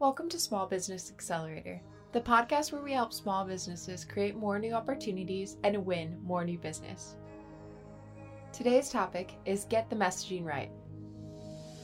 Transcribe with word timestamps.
Welcome 0.00 0.30
to 0.30 0.38
Small 0.38 0.66
Business 0.66 1.10
Accelerator, 1.10 1.78
the 2.12 2.22
podcast 2.22 2.72
where 2.72 2.80
we 2.80 2.94
help 2.94 3.12
small 3.12 3.44
businesses 3.44 4.02
create 4.02 4.34
more 4.34 4.58
new 4.58 4.72
opportunities 4.72 5.58
and 5.62 5.84
win 5.84 6.18
more 6.22 6.42
new 6.42 6.56
business. 6.56 7.16
Today's 8.50 8.88
topic 8.88 9.34
is 9.44 9.66
Get 9.66 9.90
the 9.90 9.96
Messaging 9.96 10.42
Right. 10.42 10.70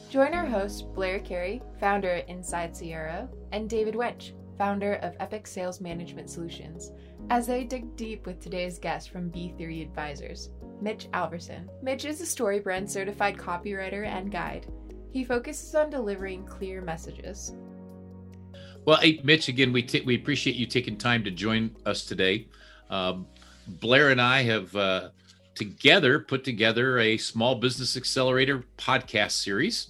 Join 0.09 0.33
our 0.33 0.47
hosts, 0.47 0.81
Blair 0.81 1.19
Carey, 1.19 1.61
founder 1.79 2.09
at 2.09 2.29
InsideCRO, 2.29 3.29
and 3.53 3.69
David 3.69 3.93
Wuensch, 3.93 4.33
founder 4.57 4.95
of 5.03 5.15
EPOCH 5.19 5.47
Sales 5.47 5.83
Management 5.83 6.31
Solutions, 6.31 6.93
as 7.29 7.47
they 7.47 7.65
dig 7.65 7.97
deep 7.97 8.25
with 8.25 8.41
today's 8.41 8.79
guest 8.79 9.11
from 9.11 9.31
B3 9.31 9.83
Advisors, 9.83 10.49
Mitch 10.81 11.11
Alverson. 11.13 11.69
Mitch 11.83 12.07
is 12.07 12.23
a 12.23 12.25
StoryBrand 12.25 12.89
certified 12.89 13.37
copywriter 13.37 14.07
and 14.07 14.33
guide. 14.33 14.73
He 15.11 15.23
focuses 15.23 15.75
on 15.75 15.91
delivering 15.91 16.47
clear 16.47 16.81
messages. 16.81 17.55
Well, 18.87 18.99
hey, 19.01 19.21
Mitch, 19.25 19.49
again, 19.49 19.73
we 19.73 19.83
t- 19.83 20.03
we 20.03 20.15
appreciate 20.15 20.55
you 20.55 20.65
taking 20.65 20.97
time 20.97 21.25
to 21.25 21.31
join 21.33 21.75
us 21.85 22.05
today. 22.05 22.47
Um, 22.89 23.27
Blair 23.67 24.11
and 24.11 24.21
I 24.21 24.43
have 24.45 24.75
uh, 24.77 25.09
together 25.57 26.21
put 26.21 26.45
together 26.45 27.01
a 27.01 27.17
small 27.17 27.57
business 27.57 27.97
accelerator 27.97 28.63
podcast 28.79 29.33
series. 29.33 29.89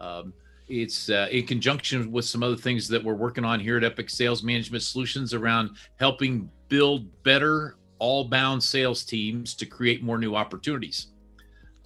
Um, 0.00 0.32
it's 0.68 1.10
uh, 1.10 1.26
in 1.32 1.46
conjunction 1.46 2.12
with 2.12 2.26
some 2.26 2.44
other 2.44 2.54
things 2.54 2.86
that 2.86 3.02
we're 3.02 3.14
working 3.14 3.44
on 3.44 3.58
here 3.58 3.76
at 3.76 3.82
EPOCH 3.82 4.10
Sales 4.10 4.44
Management 4.44 4.84
Solutions 4.84 5.34
around 5.34 5.70
helping 5.96 6.48
build 6.68 7.08
better 7.24 7.74
all 7.98 8.22
bound 8.22 8.62
sales 8.62 9.02
teams 9.02 9.52
to 9.54 9.66
create 9.66 10.04
more 10.04 10.16
new 10.16 10.36
opportunities. 10.36 11.08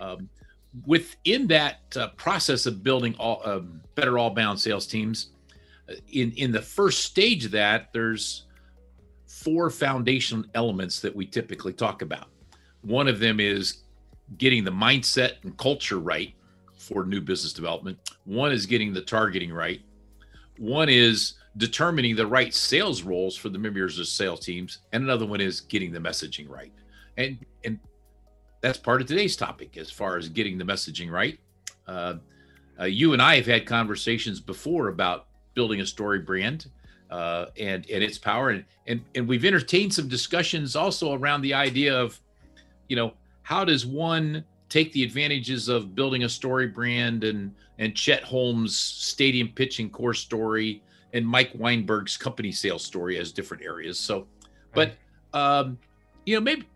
Um, 0.00 0.28
within 0.84 1.46
that 1.46 1.78
uh, 1.96 2.08
process 2.08 2.66
of 2.66 2.82
building 2.82 3.14
all 3.18 3.40
uh, 3.42 3.60
better 3.94 4.18
all 4.18 4.28
bound 4.28 4.60
sales 4.60 4.86
teams, 4.86 5.28
in 6.12 6.32
in 6.32 6.52
the 6.52 6.62
first 6.62 7.04
stage 7.04 7.44
of 7.44 7.50
that, 7.52 7.92
there's 7.92 8.46
four 9.26 9.70
foundation 9.70 10.48
elements 10.54 11.00
that 11.00 11.14
we 11.14 11.26
typically 11.26 11.72
talk 11.72 12.02
about. 12.02 12.28
One 12.82 13.08
of 13.08 13.18
them 13.18 13.40
is 13.40 13.82
getting 14.38 14.64
the 14.64 14.70
mindset 14.70 15.42
and 15.42 15.56
culture 15.56 15.98
right 15.98 16.34
for 16.76 17.04
new 17.04 17.20
business 17.20 17.52
development. 17.52 17.98
One 18.24 18.52
is 18.52 18.66
getting 18.66 18.92
the 18.92 19.02
targeting 19.02 19.52
right. 19.52 19.80
One 20.58 20.88
is 20.88 21.34
determining 21.56 22.16
the 22.16 22.26
right 22.26 22.54
sales 22.54 23.02
roles 23.02 23.36
for 23.36 23.48
the 23.48 23.58
members 23.58 23.98
of 23.98 24.06
sales 24.06 24.40
teams, 24.40 24.78
and 24.92 25.04
another 25.04 25.26
one 25.26 25.40
is 25.40 25.60
getting 25.60 25.92
the 25.92 25.98
messaging 25.98 26.48
right. 26.48 26.72
And 27.16 27.38
and 27.64 27.78
that's 28.60 28.78
part 28.78 29.00
of 29.00 29.08
today's 29.08 29.36
topic 29.36 29.76
as 29.76 29.90
far 29.90 30.16
as 30.16 30.28
getting 30.28 30.56
the 30.56 30.64
messaging 30.64 31.10
right. 31.10 31.38
Uh, 31.86 32.14
uh, 32.80 32.84
you 32.84 33.12
and 33.12 33.20
I 33.20 33.36
have 33.36 33.46
had 33.46 33.66
conversations 33.66 34.40
before 34.40 34.88
about 34.88 35.26
building 35.54 35.80
a 35.80 35.86
story 35.86 36.18
brand 36.18 36.66
uh, 37.10 37.46
and 37.58 37.88
and 37.90 38.02
its 38.02 38.18
power, 38.18 38.50
and 38.50 38.64
and 38.86 39.02
and 39.14 39.28
we've 39.28 39.44
entertained 39.44 39.92
some 39.92 40.08
discussions 40.08 40.74
also 40.74 41.12
around 41.14 41.42
the 41.42 41.52
idea 41.52 41.94
of, 41.94 42.18
you 42.88 42.96
know, 42.96 43.12
how 43.42 43.64
does 43.64 43.84
one 43.84 44.44
take 44.68 44.90
the 44.92 45.02
advantages 45.02 45.68
of 45.68 45.94
building 45.94 46.24
a 46.24 46.28
story 46.28 46.66
brand 46.66 47.24
and 47.24 47.54
and 47.78 47.94
Chet 47.94 48.22
Holmes' 48.22 48.76
stadium 48.78 49.48
pitching 49.48 49.90
core 49.90 50.14
story 50.14 50.82
and 51.12 51.26
Mike 51.26 51.50
Weinberg's 51.54 52.16
company 52.16 52.50
sales 52.50 52.82
story 52.82 53.18
as 53.18 53.32
different 53.32 53.62
areas. 53.62 53.98
So, 53.98 54.26
but 54.72 54.94
um, 55.34 55.78
you 56.24 56.34
know, 56.34 56.40
maybe 56.40 56.66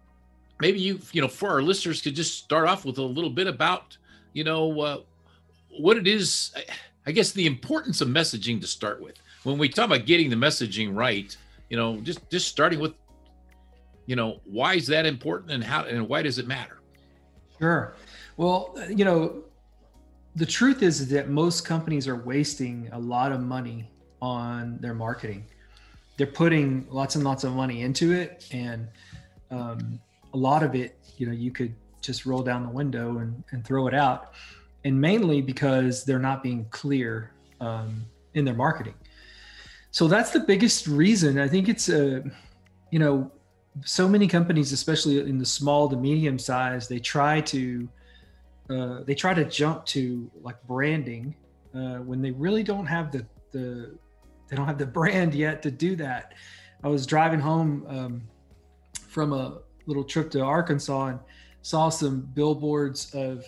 maybe 0.61 0.79
you 0.79 1.01
you 1.13 1.23
know 1.23 1.29
for 1.29 1.49
our 1.49 1.63
listeners 1.63 2.03
could 2.03 2.15
just 2.15 2.39
start 2.39 2.69
off 2.69 2.85
with 2.85 2.99
a 2.99 3.03
little 3.03 3.31
bit 3.31 3.47
about 3.47 3.97
you 4.35 4.45
know 4.45 4.81
uh, 4.81 5.01
what 5.79 5.97
it 5.97 6.07
is. 6.07 6.53
I 6.55 6.65
guess 7.13 7.33
the 7.33 7.47
importance 7.47 8.01
of 8.01 8.09
messaging 8.09 8.61
to 8.61 8.67
start 8.67 9.01
with. 9.01 9.17
When 9.45 9.59
we 9.59 9.69
talk 9.69 9.87
about 9.87 10.07
getting 10.07 10.29
the 10.29 10.37
messaging 10.37 10.95
right, 10.95 11.37
you 11.71 11.77
know, 11.77 12.01
just 12.01 12.29
just 12.31 12.49
starting 12.49 12.81
with, 12.81 12.95
you 14.07 14.17
know, 14.17 14.41
why 14.45 14.75
is 14.75 14.87
that 14.89 15.07
important 15.07 15.53
and 15.53 15.63
how 15.63 15.85
and 15.85 16.09
why 16.09 16.23
does 16.23 16.39
it 16.39 16.47
matter? 16.47 16.81
Sure. 17.59 17.95
Well, 18.37 18.75
you 18.89 19.05
know, 19.05 19.45
the 20.35 20.47
truth 20.47 20.83
is 20.83 21.09
that 21.09 21.29
most 21.29 21.65
companies 21.65 22.07
are 22.07 22.17
wasting 22.17 22.89
a 22.93 22.99
lot 22.99 23.33
of 23.33 23.41
money 23.41 23.91
on 24.21 24.79
their 24.81 24.95
marketing. 24.95 25.45
They're 26.17 26.27
putting 26.27 26.87
lots 26.91 27.15
and 27.15 27.25
lots 27.25 27.45
of 27.45 27.53
money 27.53 27.83
into 27.83 28.13
it, 28.13 28.47
and 28.53 28.89
um, 29.51 30.01
a 30.35 30.37
lot 30.37 30.63
of 30.63 30.75
it, 30.75 30.99
you 31.17 31.27
know, 31.27 31.33
you 31.33 31.51
could 31.51 31.75
just 32.01 32.27
roll 32.27 32.43
down 32.43 32.63
the 32.63 32.71
window 32.71 33.19
and, 33.19 33.43
and 33.51 33.65
throw 33.65 33.87
it 33.87 33.95
out. 33.95 34.33
And 34.87 35.01
mainly 35.01 35.41
because 35.43 36.05
they're 36.05 36.27
not 36.31 36.43
being 36.43 36.65
clear 36.71 37.33
um, 37.61 38.05
in 38.35 38.45
their 38.45 38.55
marketing. 38.55 38.95
So 39.91 40.07
that's 40.07 40.31
the 40.31 40.41
biggest 40.41 40.87
reason. 40.87 41.39
I 41.39 41.49
think 41.49 41.69
it's 41.69 41.89
a, 41.89 42.23
you 42.93 42.99
know, 42.99 43.33
so 43.85 44.09
many 44.09 44.29
companies, 44.29 44.73
especially 44.73 45.19
in 45.19 45.39
the 45.39 45.47
small 45.47 45.89
to 45.89 45.97
medium 45.97 46.39
size, 46.39 46.87
they 46.87 46.99
try 46.99 47.41
to 47.43 47.89
uh, 48.69 49.03
they 49.05 49.15
try 49.15 49.33
to 49.33 49.45
jump 49.45 49.87
to 49.87 50.31
like 50.43 50.61
branding 50.67 51.35
uh, 51.75 51.99
when 52.09 52.21
they 52.21 52.33
really 52.33 52.63
don't 52.63 52.87
have 52.87 53.13
the 53.13 53.25
the 53.53 53.97
they 54.49 54.57
don't 54.57 54.67
have 54.67 54.79
the 54.79 54.87
brand 55.01 55.35
yet 55.35 55.63
to 55.63 55.71
do 55.71 55.97
that. 55.97 56.35
I 56.85 56.89
was 56.89 57.07
driving 57.07 57.41
home 57.41 57.85
um, 57.89 58.23
from 59.09 59.33
a 59.33 59.59
little 59.87 60.05
trip 60.05 60.31
to 60.33 60.41
Arkansas 60.41 61.07
and 61.07 61.19
saw 61.63 61.89
some 61.89 62.21
billboards 62.35 63.15
of 63.15 63.45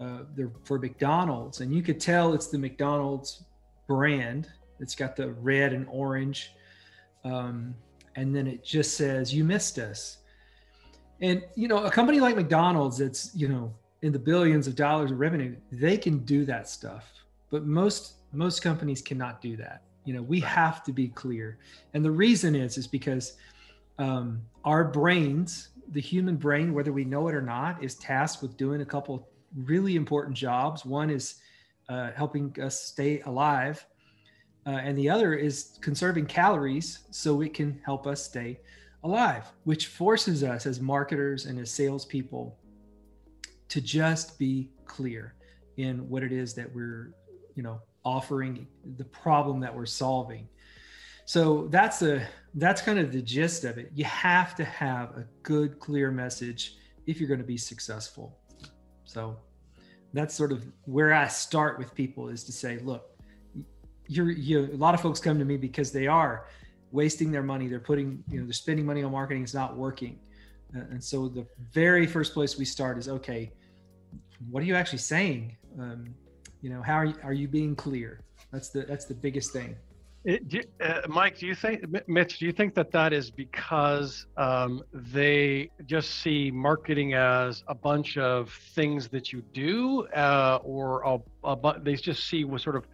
uh, 0.00 0.20
they're 0.34 0.50
for 0.64 0.78
McDonald's, 0.78 1.60
and 1.60 1.74
you 1.74 1.82
could 1.82 2.00
tell 2.00 2.32
it's 2.32 2.46
the 2.46 2.58
McDonald's 2.58 3.44
brand. 3.86 4.48
It's 4.78 4.94
got 4.94 5.14
the 5.14 5.32
red 5.32 5.74
and 5.74 5.86
orange, 5.90 6.54
um, 7.24 7.74
and 8.16 8.34
then 8.34 8.46
it 8.46 8.64
just 8.64 8.94
says 8.94 9.34
"You 9.34 9.44
missed 9.44 9.78
us." 9.78 10.18
And 11.20 11.44
you 11.54 11.68
know, 11.68 11.84
a 11.84 11.90
company 11.90 12.18
like 12.18 12.34
McDonald's, 12.34 12.96
that's 12.96 13.34
you 13.34 13.48
know 13.48 13.74
in 14.00 14.12
the 14.12 14.18
billions 14.18 14.66
of 14.66 14.74
dollars 14.74 15.10
of 15.10 15.20
revenue, 15.20 15.54
they 15.70 15.98
can 15.98 16.20
do 16.20 16.46
that 16.46 16.66
stuff, 16.66 17.04
but 17.50 17.66
most 17.66 18.14
most 18.32 18.62
companies 18.62 19.02
cannot 19.02 19.42
do 19.42 19.54
that. 19.56 19.82
You 20.06 20.14
know 20.14 20.22
we 20.22 20.40
have 20.40 20.82
to 20.84 20.92
be 20.92 21.08
clear. 21.08 21.58
And 21.92 22.02
the 22.02 22.10
reason 22.10 22.54
is 22.54 22.78
is 22.78 22.86
because 22.86 23.34
um, 23.98 24.40
our 24.64 24.82
brains 24.82 25.68
the 25.92 26.00
human 26.00 26.36
brain 26.36 26.72
whether 26.72 26.92
we 26.92 27.04
know 27.04 27.26
it 27.28 27.34
or 27.34 27.42
not 27.42 27.82
is 27.82 27.96
tasked 27.96 28.42
with 28.42 28.56
doing 28.56 28.80
a 28.80 28.84
couple 28.84 29.28
really 29.54 29.96
important 29.96 30.36
jobs. 30.36 30.84
One 30.84 31.10
is 31.10 31.36
uh, 31.88 32.10
helping 32.12 32.54
us 32.60 32.80
stay 32.80 33.20
alive 33.22 33.84
uh, 34.66 34.70
and 34.70 34.96
the 34.96 35.08
other 35.08 35.34
is 35.34 35.78
conserving 35.80 36.26
calories 36.26 37.00
so 37.10 37.40
it 37.40 37.54
can 37.54 37.80
help 37.84 38.06
us 38.06 38.22
stay 38.22 38.60
alive 39.02 39.44
which 39.64 39.86
forces 39.86 40.44
us 40.44 40.66
as 40.66 40.78
marketers 40.78 41.46
and 41.46 41.58
as 41.58 41.70
salespeople 41.70 42.56
to 43.68 43.80
just 43.80 44.38
be 44.38 44.68
clear 44.84 45.34
in 45.78 46.08
what 46.08 46.22
it 46.22 46.32
is 46.32 46.54
that 46.54 46.72
we're 46.74 47.14
you 47.54 47.62
know 47.62 47.80
offering 48.04 48.66
the 48.96 49.04
problem 49.04 49.60
that 49.60 49.74
we're 49.74 49.86
solving. 49.86 50.48
So 51.24 51.68
that's 51.68 52.02
a 52.02 52.26
that's 52.54 52.82
kind 52.82 52.98
of 52.98 53.12
the 53.12 53.22
gist 53.22 53.64
of 53.64 53.78
it. 53.78 53.90
You 53.94 54.04
have 54.04 54.54
to 54.56 54.64
have 54.64 55.10
a 55.10 55.26
good 55.42 55.78
clear 55.78 56.10
message 56.10 56.76
if 57.06 57.20
you're 57.20 57.28
going 57.28 57.40
to 57.40 57.46
be 57.46 57.56
successful 57.56 58.39
so 59.10 59.36
that's 60.12 60.34
sort 60.34 60.52
of 60.52 60.64
where 60.84 61.12
i 61.12 61.26
start 61.26 61.78
with 61.78 61.94
people 61.94 62.28
is 62.28 62.44
to 62.44 62.52
say 62.52 62.78
look 62.78 63.04
you're 64.06 64.30
you 64.30 64.68
a 64.72 64.76
lot 64.76 64.94
of 64.94 65.00
folks 65.00 65.20
come 65.20 65.38
to 65.38 65.44
me 65.44 65.56
because 65.56 65.92
they 65.92 66.06
are 66.06 66.46
wasting 66.92 67.30
their 67.30 67.44
money. 67.44 67.68
They're 67.68 67.78
putting 67.78 68.24
you 68.28 68.40
know 68.40 68.46
they're 68.46 68.52
spending 68.52 68.84
money 68.84 69.04
on 69.04 69.12
marketing. 69.12 69.44
It's 69.44 69.54
not 69.54 69.76
working. 69.76 70.18
And 70.72 71.02
so 71.02 71.28
the 71.28 71.46
very 71.72 72.06
first 72.06 72.34
place 72.34 72.58
we 72.58 72.64
start 72.64 72.98
is 72.98 73.08
okay 73.08 73.52
what 74.48 74.62
are 74.62 74.66
you 74.66 74.74
actually 74.74 74.98
saying? 74.98 75.56
Um, 75.78 76.14
you 76.62 76.70
know 76.70 76.82
how 76.82 76.94
are 76.94 77.04
you, 77.04 77.14
are 77.22 77.32
you 77.32 77.48
being 77.48 77.76
clear? 77.76 78.20
That's 78.52 78.70
the 78.70 78.82
that's 78.82 79.04
the 79.04 79.14
biggest 79.14 79.52
thing 79.52 79.76
it, 80.24 80.48
do, 80.48 80.60
uh, 80.82 81.00
Mike, 81.08 81.38
do 81.38 81.46
you 81.46 81.54
think, 81.54 81.82
Mitch, 82.06 82.38
do 82.38 82.46
you 82.46 82.52
think 82.52 82.74
that 82.74 82.90
that 82.92 83.12
is 83.12 83.30
because 83.30 84.26
um, 84.36 84.82
they 84.92 85.70
just 85.86 86.20
see 86.20 86.50
marketing 86.50 87.14
as 87.14 87.64
a 87.68 87.74
bunch 87.74 88.18
of 88.18 88.52
things 88.74 89.08
that 89.08 89.32
you 89.32 89.42
do, 89.54 90.06
uh, 90.08 90.58
or 90.62 91.02
a, 91.02 91.18
a, 91.48 91.80
they 91.80 91.94
just 91.94 92.28
see 92.28 92.44
what 92.44 92.60
sort 92.60 92.76
of 92.76 92.84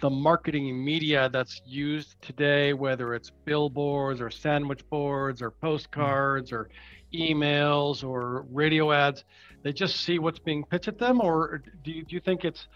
the 0.00 0.08
marketing 0.08 0.82
media 0.82 1.28
that's 1.30 1.60
used 1.66 2.16
today, 2.22 2.72
whether 2.72 3.14
it's 3.14 3.30
billboards 3.44 4.20
or 4.20 4.30
sandwich 4.30 4.80
boards 4.88 5.42
or 5.42 5.50
postcards 5.50 6.50
or 6.50 6.70
emails 7.12 8.02
or 8.02 8.46
radio 8.50 8.90
ads, 8.92 9.24
they 9.62 9.72
just 9.72 9.96
see 9.96 10.18
what's 10.18 10.38
being 10.38 10.64
pitched 10.64 10.88
at 10.88 10.98
them, 10.98 11.20
or 11.20 11.62
do 11.84 11.90
you, 11.90 12.04
do 12.04 12.14
you 12.14 12.20
think 12.20 12.44
it's 12.44 12.68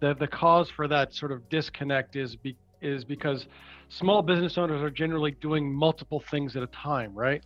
the 0.00 0.14
the 0.14 0.26
cause 0.26 0.68
for 0.68 0.88
that 0.88 1.14
sort 1.14 1.32
of 1.32 1.48
disconnect 1.48 2.16
is 2.16 2.36
be, 2.36 2.56
is 2.80 3.04
because 3.04 3.46
small 3.88 4.22
business 4.22 4.58
owners 4.58 4.82
are 4.82 4.90
generally 4.90 5.32
doing 5.32 5.72
multiple 5.72 6.20
things 6.20 6.56
at 6.56 6.62
a 6.62 6.68
time, 6.68 7.14
right? 7.14 7.42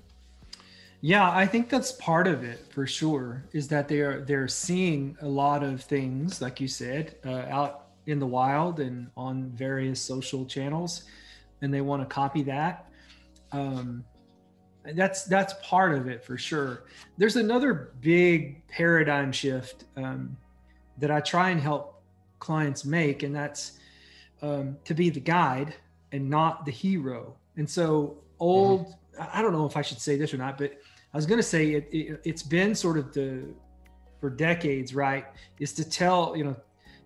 Yeah, 1.03 1.31
I 1.31 1.47
think 1.47 1.71
that's 1.71 1.93
part 1.93 2.27
of 2.27 2.45
it 2.45 2.67
for 2.73 2.87
sure. 2.87 3.45
Is 3.53 3.69
that 3.69 3.89
they're 3.89 4.21
they're 4.23 4.49
seeing 4.49 5.17
a 5.23 5.29
lot 5.29 5.63
of 5.63 5.83
things, 5.83 6.43
like 6.43 6.61
you 6.61 6.69
said, 6.69 7.17
uh, 7.25 7.47
out 7.49 7.87
in 8.07 8.19
the 8.19 8.27
wild 8.27 8.81
and 8.81 9.11
on 9.17 9.51
various 9.51 10.01
social 10.01 10.45
channels 10.45 11.05
and 11.63 11.73
they 11.73 11.81
want 11.81 12.03
to 12.03 12.07
copy 12.07 12.43
that 12.43 12.87
um, 13.53 14.05
that's 14.95 15.25
that's 15.25 15.55
part 15.63 15.95
of 15.95 16.09
it 16.09 16.25
for 16.25 16.39
sure 16.39 16.85
there's 17.19 17.37
another 17.37 17.93
big 18.01 18.67
paradigm 18.69 19.31
shift 19.31 19.85
um, 19.97 20.37
that 20.99 21.11
i 21.11 21.21
try 21.21 21.51
and 21.51 21.61
help 21.61 22.03
clients 22.39 22.85
make 22.85 23.23
and 23.23 23.35
that's 23.35 23.79
um, 24.43 24.77
to 24.85 24.95
be 24.95 25.11
the 25.11 25.21
guide 25.21 25.75
and 26.13 26.29
not 26.29 26.65
the 26.65 26.71
hero 26.71 27.37
and 27.57 27.69
so 27.69 28.19
old 28.39 28.87
mm-hmm. 28.87 29.23
i 29.33 29.43
don't 29.43 29.53
know 29.53 29.67
if 29.67 29.77
i 29.77 29.83
should 29.83 30.01
say 30.01 30.17
this 30.17 30.33
or 30.33 30.39
not 30.39 30.59
but 30.59 30.73
i 31.13 31.17
was 31.17 31.27
going 31.27 31.39
to 31.39 31.43
say 31.43 31.73
it, 31.73 31.89
it, 31.93 32.21
it's 32.25 32.43
been 32.43 32.75
sort 32.75 32.99
of 32.99 33.13
the 33.13 33.45
for 34.21 34.31
decades 34.31 34.95
right 34.95 35.27
is 35.59 35.73
to 35.73 35.89
tell 35.89 36.37
you 36.37 36.45
know 36.45 36.57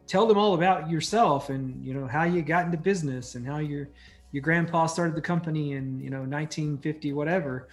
tell 0.06 0.26
them 0.26 0.36
all 0.36 0.54
about 0.54 0.90
yourself 0.90 1.50
and 1.50 1.84
you 1.84 1.94
know 1.94 2.06
how 2.06 2.24
you 2.24 2.42
got 2.42 2.64
into 2.64 2.76
business 2.76 3.34
and 3.34 3.46
how 3.46 3.58
your 3.58 3.88
your 4.32 4.42
grandpa 4.42 4.86
started 4.86 5.14
the 5.14 5.20
company 5.20 5.72
in 5.72 6.00
you 6.00 6.10
know 6.10 6.18
1950 6.18 7.12
whatever 7.12 7.68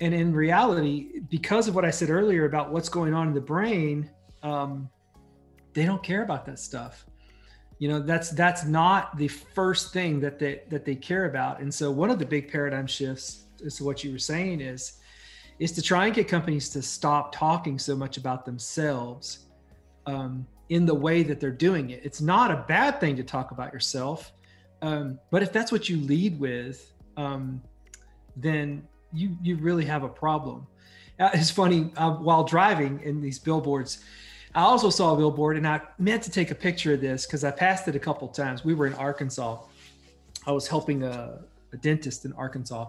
and 0.00 0.14
in 0.14 0.32
reality 0.32 1.20
because 1.28 1.68
of 1.68 1.74
what 1.74 1.84
i 1.84 1.90
said 1.90 2.08
earlier 2.08 2.44
about 2.44 2.72
what's 2.72 2.88
going 2.88 3.12
on 3.12 3.28
in 3.28 3.34
the 3.34 3.40
brain 3.40 4.08
um, 4.42 4.88
they 5.74 5.84
don't 5.84 6.02
care 6.02 6.22
about 6.22 6.46
that 6.46 6.58
stuff 6.58 7.07
you 7.78 7.88
know 7.88 8.00
that's 8.00 8.30
that's 8.30 8.64
not 8.64 9.16
the 9.16 9.28
first 9.28 9.92
thing 9.92 10.20
that 10.20 10.38
they 10.38 10.62
that 10.68 10.84
they 10.84 10.94
care 10.94 11.26
about. 11.26 11.60
And 11.60 11.72
so 11.72 11.90
one 11.90 12.10
of 12.10 12.18
the 12.18 12.26
big 12.26 12.50
paradigm 12.50 12.86
shifts 12.86 13.44
as 13.64 13.76
to 13.76 13.84
what 13.84 14.04
you 14.04 14.12
were 14.12 14.18
saying 14.18 14.60
is 14.60 14.94
is 15.58 15.72
to 15.72 15.82
try 15.82 16.06
and 16.06 16.14
get 16.14 16.28
companies 16.28 16.68
to 16.70 16.80
stop 16.80 17.32
talking 17.34 17.78
so 17.78 17.96
much 17.96 18.16
about 18.16 18.44
themselves 18.44 19.46
um, 20.06 20.46
in 20.68 20.86
the 20.86 20.94
way 20.94 21.24
that 21.24 21.40
they're 21.40 21.50
doing 21.50 21.90
it. 21.90 22.00
It's 22.04 22.20
not 22.20 22.52
a 22.52 22.64
bad 22.68 23.00
thing 23.00 23.16
to 23.16 23.24
talk 23.24 23.50
about 23.50 23.72
yourself 23.72 24.32
um, 24.82 25.18
but 25.30 25.42
if 25.42 25.52
that's 25.52 25.72
what 25.72 25.88
you 25.88 25.96
lead 25.98 26.38
with 26.38 26.92
um, 27.16 27.60
then 28.36 28.86
you 29.12 29.36
you 29.42 29.56
really 29.56 29.84
have 29.84 30.04
a 30.04 30.08
problem. 30.08 30.66
Uh, 31.18 31.30
it's 31.34 31.50
funny 31.50 31.90
uh, 31.96 32.12
while 32.12 32.44
driving 32.44 33.00
in 33.02 33.20
these 33.20 33.38
billboards 33.38 34.04
I 34.54 34.62
also 34.62 34.90
saw 34.90 35.14
a 35.14 35.16
billboard 35.16 35.56
and 35.56 35.66
I 35.66 35.80
meant 35.98 36.22
to 36.24 36.30
take 36.30 36.50
a 36.50 36.54
picture 36.54 36.94
of 36.94 37.00
this 37.00 37.26
because 37.26 37.44
I 37.44 37.50
passed 37.50 37.86
it 37.88 37.94
a 37.96 37.98
couple 37.98 38.28
times. 38.28 38.64
We 38.64 38.74
were 38.74 38.86
in 38.86 38.94
Arkansas. 38.94 39.58
I 40.46 40.52
was 40.52 40.66
helping 40.66 41.02
a, 41.02 41.40
a 41.72 41.76
dentist 41.76 42.24
in 42.24 42.32
Arkansas. 42.32 42.88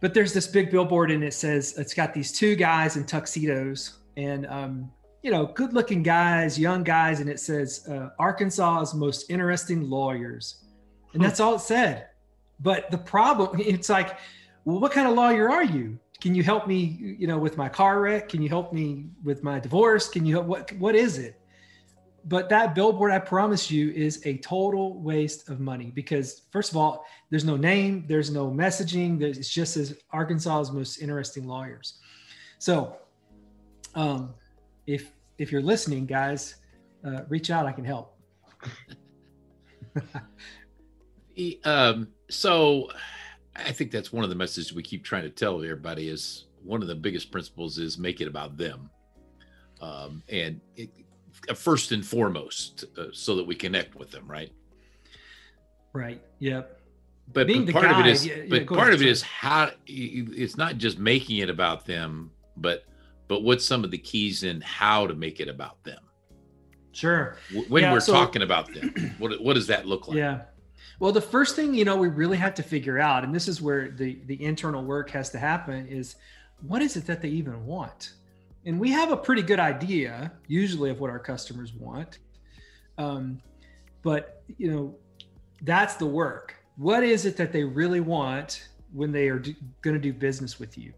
But 0.00 0.12
there's 0.12 0.32
this 0.32 0.46
big 0.46 0.70
billboard 0.70 1.10
and 1.10 1.24
it 1.24 1.34
says, 1.34 1.78
it's 1.78 1.94
got 1.94 2.12
these 2.12 2.32
two 2.32 2.56
guys 2.56 2.96
in 2.96 3.04
tuxedos 3.04 3.94
and, 4.16 4.46
um, 4.46 4.90
you 5.22 5.30
know, 5.30 5.46
good 5.46 5.72
looking 5.72 6.02
guys, 6.02 6.58
young 6.58 6.82
guys. 6.82 7.20
And 7.20 7.30
it 7.30 7.40
says, 7.40 7.86
uh, 7.88 8.10
Arkansas's 8.18 8.94
most 8.94 9.30
interesting 9.30 9.88
lawyers. 9.88 10.64
And 11.14 11.22
that's 11.22 11.40
all 11.40 11.54
it 11.54 11.60
said. 11.60 12.08
But 12.60 12.90
the 12.90 12.98
problem, 12.98 13.60
it's 13.60 13.88
like, 13.88 14.18
well, 14.64 14.80
what 14.80 14.92
kind 14.92 15.08
of 15.08 15.14
lawyer 15.14 15.50
are 15.50 15.64
you? 15.64 15.98
Can 16.20 16.34
you 16.34 16.42
help 16.42 16.66
me 16.66 17.16
you 17.18 17.26
know 17.26 17.38
with 17.38 17.56
my 17.56 17.68
car 17.68 18.00
wreck? 18.00 18.28
Can 18.28 18.42
you 18.42 18.48
help 18.48 18.72
me 18.72 19.06
with 19.22 19.42
my 19.42 19.60
divorce? 19.60 20.08
Can 20.08 20.24
you 20.24 20.34
help 20.34 20.46
what 20.46 20.72
what 20.74 20.94
is 20.94 21.18
it? 21.18 21.40
But 22.24 22.48
that 22.48 22.74
billboard 22.74 23.12
i 23.12 23.18
promise 23.18 23.70
you 23.70 23.90
is 23.92 24.20
a 24.26 24.38
total 24.38 25.00
waste 25.00 25.48
of 25.48 25.60
money 25.60 25.92
because 25.94 26.42
first 26.50 26.72
of 26.72 26.76
all 26.76 27.04
there's 27.30 27.44
no 27.44 27.56
name 27.56 28.04
there's 28.08 28.30
no 28.30 28.50
messaging 28.50 29.22
it's 29.22 29.48
just 29.48 29.76
as 29.76 29.96
arkansas's 30.12 30.72
most 30.72 30.98
interesting 30.98 31.46
lawyers. 31.46 31.98
So 32.58 32.96
um, 33.94 34.34
if 34.86 35.12
if 35.38 35.52
you're 35.52 35.62
listening 35.62 36.06
guys 36.06 36.56
uh, 37.06 37.22
reach 37.28 37.50
out 37.50 37.66
i 37.66 37.72
can 37.72 37.84
help. 37.84 38.16
Um, 41.64 42.08
so 42.30 42.88
I 43.56 43.72
think 43.72 43.90
that's 43.90 44.12
one 44.12 44.24
of 44.24 44.30
the 44.30 44.36
messages 44.36 44.72
we 44.72 44.82
keep 44.82 45.04
trying 45.04 45.22
to 45.22 45.30
tell 45.30 45.56
everybody 45.62 46.08
is 46.08 46.46
one 46.62 46.82
of 46.82 46.88
the 46.88 46.94
biggest 46.94 47.30
principles 47.30 47.78
is 47.78 47.98
make 47.98 48.20
it 48.20 48.28
about 48.28 48.56
them. 48.56 48.90
Um, 49.80 50.22
and 50.28 50.60
it, 50.76 50.90
uh, 51.48 51.54
first 51.54 51.92
and 51.92 52.04
foremost, 52.04 52.84
uh, 52.98 53.06
so 53.12 53.36
that 53.36 53.46
we 53.46 53.54
connect 53.54 53.94
with 53.94 54.10
them, 54.10 54.26
right? 54.30 54.52
Right. 55.92 56.20
Yep. 56.38 56.80
But, 57.32 57.48
but 57.48 57.72
part 57.72 57.84
guy, 57.86 58.00
of 58.00 58.06
it 58.06 58.10
is, 58.10 58.26
yeah, 58.26 58.34
but 58.48 58.66
part 58.66 58.80
ahead, 58.82 58.94
of 58.94 59.02
it 59.02 59.08
is 59.08 59.22
how 59.22 59.70
it's 59.86 60.56
not 60.56 60.78
just 60.78 60.98
making 60.98 61.38
it 61.38 61.50
about 61.50 61.84
them, 61.84 62.30
but 62.56 62.84
but 63.28 63.42
what's 63.42 63.66
some 63.66 63.82
of 63.82 63.90
the 63.90 63.98
keys 63.98 64.44
in 64.44 64.60
how 64.60 65.08
to 65.08 65.14
make 65.14 65.40
it 65.40 65.48
about 65.48 65.82
them? 65.82 65.98
Sure. 66.92 67.36
When 67.68 67.82
yeah, 67.82 67.92
we're 67.92 68.00
so, 68.00 68.12
talking 68.12 68.42
about 68.42 68.72
them, 68.72 69.14
what 69.18 69.40
what 69.42 69.54
does 69.54 69.66
that 69.66 69.86
look 69.86 70.06
like? 70.06 70.16
Yeah. 70.16 70.42
Well, 70.98 71.12
the 71.12 71.20
first 71.20 71.56
thing 71.56 71.74
you 71.74 71.84
know 71.84 71.96
we 71.96 72.08
really 72.08 72.36
have 72.36 72.54
to 72.54 72.62
figure 72.62 72.98
out, 72.98 73.24
and 73.24 73.34
this 73.34 73.48
is 73.48 73.60
where 73.60 73.90
the 73.90 74.18
the 74.26 74.42
internal 74.42 74.82
work 74.82 75.10
has 75.10 75.30
to 75.30 75.38
happen, 75.38 75.86
is 75.86 76.16
what 76.66 76.82
is 76.82 76.96
it 76.96 77.06
that 77.06 77.22
they 77.22 77.28
even 77.28 77.66
want? 77.66 78.12
And 78.64 78.80
we 78.80 78.90
have 78.90 79.12
a 79.12 79.16
pretty 79.16 79.42
good 79.42 79.60
idea 79.60 80.32
usually 80.48 80.90
of 80.90 81.00
what 81.00 81.10
our 81.10 81.18
customers 81.18 81.72
want, 81.74 82.18
um, 82.98 83.40
but 84.02 84.42
you 84.58 84.70
know 84.70 84.94
that's 85.62 85.94
the 85.94 86.06
work. 86.06 86.54
What 86.76 87.02
is 87.02 87.24
it 87.24 87.36
that 87.36 87.52
they 87.52 87.64
really 87.64 88.00
want 88.00 88.68
when 88.92 89.12
they 89.12 89.28
are 89.28 89.42
going 89.82 89.94
to 89.94 90.00
do 90.00 90.12
business 90.12 90.58
with 90.58 90.76
you? 90.76 90.92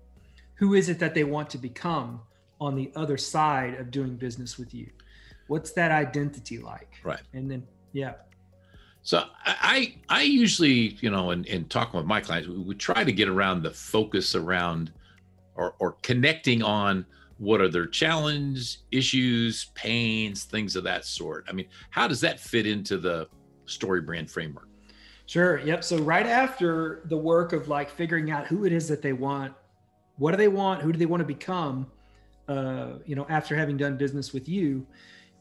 Who 0.54 0.74
is 0.74 0.88
it 0.88 0.98
that 0.98 1.14
they 1.14 1.24
want 1.24 1.50
to 1.50 1.58
become 1.58 2.20
on 2.60 2.74
the 2.74 2.90
other 2.96 3.16
side 3.16 3.74
of 3.74 3.90
doing 3.92 4.16
business 4.16 4.58
with 4.58 4.74
you? 4.74 4.90
What's 5.46 5.70
that 5.72 5.92
identity 5.92 6.58
like? 6.58 6.94
Right. 7.04 7.20
And 7.32 7.50
then 7.50 7.66
yeah 7.92 8.14
so 9.08 9.24
I 9.46 9.94
I 10.10 10.20
usually 10.20 10.98
you 11.00 11.08
know 11.08 11.30
in, 11.30 11.42
in 11.44 11.64
talking 11.64 11.96
with 11.96 12.04
my 12.04 12.20
clients 12.20 12.46
we, 12.46 12.58
we 12.58 12.74
try 12.74 13.04
to 13.04 13.10
get 13.10 13.26
around 13.26 13.62
the 13.62 13.70
focus 13.70 14.34
around 14.34 14.92
or, 15.54 15.74
or 15.78 15.92
connecting 16.02 16.62
on 16.62 17.06
what 17.38 17.62
are 17.62 17.70
their 17.70 17.86
challenge 17.86 18.80
issues 18.92 19.70
pains 19.74 20.44
things 20.44 20.76
of 20.76 20.84
that 20.84 21.06
sort. 21.06 21.46
I 21.48 21.52
mean 21.52 21.68
how 21.88 22.06
does 22.06 22.20
that 22.20 22.38
fit 22.38 22.66
into 22.66 22.98
the 22.98 23.28
story 23.64 24.02
brand 24.02 24.30
framework? 24.30 24.68
Sure. 25.24 25.56
Yep. 25.60 25.84
So 25.84 25.96
right 26.00 26.26
after 26.26 27.00
the 27.06 27.16
work 27.16 27.54
of 27.54 27.66
like 27.66 27.88
figuring 27.88 28.30
out 28.30 28.46
who 28.46 28.66
it 28.66 28.74
is 28.74 28.88
that 28.88 29.00
they 29.00 29.14
want 29.14 29.54
what 30.18 30.32
do 30.32 30.36
they 30.36 30.48
want 30.48 30.82
who 30.82 30.92
do 30.92 30.98
they 30.98 31.06
want 31.06 31.22
to 31.22 31.26
become 31.26 31.86
uh, 32.46 32.98
you 33.06 33.16
know 33.16 33.24
after 33.30 33.56
having 33.56 33.78
done 33.78 33.96
business 33.96 34.34
with 34.34 34.50
you 34.50 34.86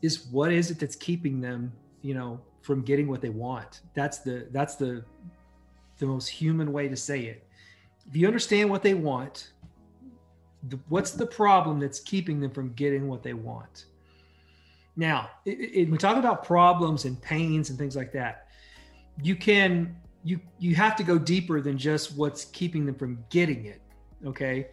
is 0.02 0.28
what 0.28 0.54
is 0.54 0.72
it 0.72 0.80
that's 0.80 0.96
keeping 0.96 1.42
them 1.42 1.74
you 2.02 2.14
know 2.14 2.40
from 2.62 2.82
getting 2.82 3.08
what 3.08 3.22
they 3.22 3.30
want. 3.30 3.82
That's 3.94 4.20
the 4.20 4.48
that's 4.52 4.76
the 4.76 5.04
the 6.00 6.06
most 6.06 6.28
human 6.28 6.72
way 6.72 6.88
to 6.88 6.96
say 6.96 7.22
it. 7.26 7.44
If 8.08 8.16
you 8.16 8.28
understand 8.28 8.70
what 8.70 8.84
they 8.84 8.94
want, 8.94 9.52
the, 10.70 10.80
what's 10.90 11.12
the 11.12 11.26
problem 11.26 11.80
that's 11.80 12.00
keeping 12.00 12.40
them 12.40 12.52
from 12.52 12.74
getting 12.74 13.08
what 13.08 13.24
they 13.24 13.34
want? 13.34 13.86
Now, 14.96 15.30
it, 15.46 15.60
it, 15.60 15.90
we 15.90 15.98
talk 15.98 16.18
about 16.18 16.44
problems 16.44 17.06
and 17.06 17.22
pains 17.22 17.70
and 17.70 17.78
things 17.78 17.96
like 17.96 18.12
that. 18.14 18.48
You 19.22 19.36
can 19.36 19.96
you 20.24 20.40
you 20.60 20.76
have 20.76 20.96
to 20.98 21.04
go 21.04 21.18
deeper 21.18 21.62
than 21.62 21.78
just 21.78 22.18
what's 22.18 22.46
keeping 22.46 22.86
them 22.86 22.96
from 22.96 23.24
getting 23.30 23.66
it. 23.66 23.82
Okay. 24.26 24.68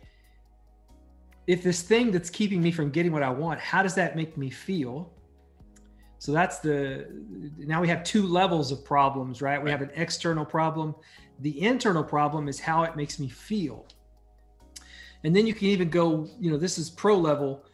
If 1.47 1.63
this 1.63 1.83
thing 1.83 2.11
that's 2.11 2.31
keeping 2.31 2.63
me 2.63 2.73
from 2.73 2.91
getting 2.91 3.13
what 3.13 3.23
I 3.23 3.29
want, 3.29 3.61
how 3.61 3.83
does 3.83 3.95
that 3.97 4.17
make 4.17 4.37
me 4.37 4.49
feel? 4.49 5.13
So 6.25 6.33
that's 6.33 6.59
the 6.61 7.07
now 7.59 7.83
we 7.83 7.89
have 7.89 8.03
two 8.03 8.27
levels 8.27 8.73
of 8.73 8.83
problems, 8.83 9.43
right? 9.43 9.63
We 9.63 9.71
have 9.71 9.83
an 9.83 9.91
external 9.95 10.47
problem. 10.47 10.95
The 11.41 11.61
internal 11.61 12.03
problem 12.03 12.49
is 12.49 12.59
how 12.59 12.83
it 12.85 12.97
makes 12.97 13.19
me 13.19 13.29
feel. 13.29 13.85
And 15.23 15.37
then 15.37 15.47
you 15.47 15.53
can 15.53 15.67
even 15.69 15.91
go, 15.91 16.27
you 16.41 16.51
know, 16.51 16.57
this 16.57 16.79
is 16.79 16.89
pro 16.89 17.15
level 17.15 17.67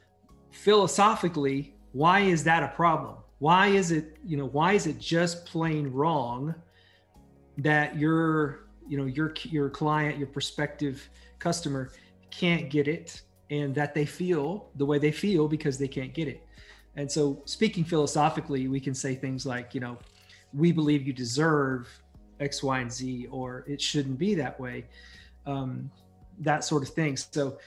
philosophically, 0.51 1.77
why 1.93 2.23
is 2.23 2.43
that 2.43 2.65
a 2.65 2.69
problem? 2.75 3.19
Why 3.39 3.69
is 3.69 3.93
it, 3.93 4.17
you 4.27 4.37
know, 4.37 4.47
why 4.47 4.73
is 4.73 4.89
it 4.89 4.99
just 4.99 5.47
plain 5.47 5.87
wrong 5.87 6.53
that 7.59 7.97
your, 7.97 8.65
you 8.89 8.99
know, 8.99 9.07
your 9.07 9.33
your 9.45 9.71
client, 9.71 10.19
your 10.19 10.27
prospective 10.27 11.09
customer 11.39 11.93
can't 12.33 12.69
get 12.69 12.89
it 12.89 13.23
and 13.49 13.77
that 13.77 13.95
they 13.95 14.07
feel 14.07 14.71
the 14.75 14.85
way 14.85 14.99
they 14.99 15.13
feel 15.13 15.47
because 15.47 15.79
they 15.79 15.87
can't 15.87 16.13
get 16.13 16.27
it? 16.27 16.45
And 16.97 17.11
so, 17.11 17.43
speaking 17.45 17.85
philosophically, 17.85 18.69
we 18.69 18.81
can 18.81 18.95
say 18.95 19.15
things 19.15 19.47
like, 19.47 19.75
you 19.75 19.81
know, 19.81 19.99
we 20.53 20.73
believe 20.73 21.07
you 21.07 21.13
deserve 21.13 21.89
X, 22.41 22.63
Y, 22.63 22.81
and 22.81 22.93
Z, 22.93 23.29
or 23.31 23.65
it 23.69 23.81
shouldn't 23.81 24.19
be 24.19 24.35
that 24.35 24.59
way, 24.59 24.87
um, 25.47 25.91
that 26.41 26.65
sort 26.65 26.83
of 26.83 26.89
thing. 26.89 27.17
So, 27.17 27.59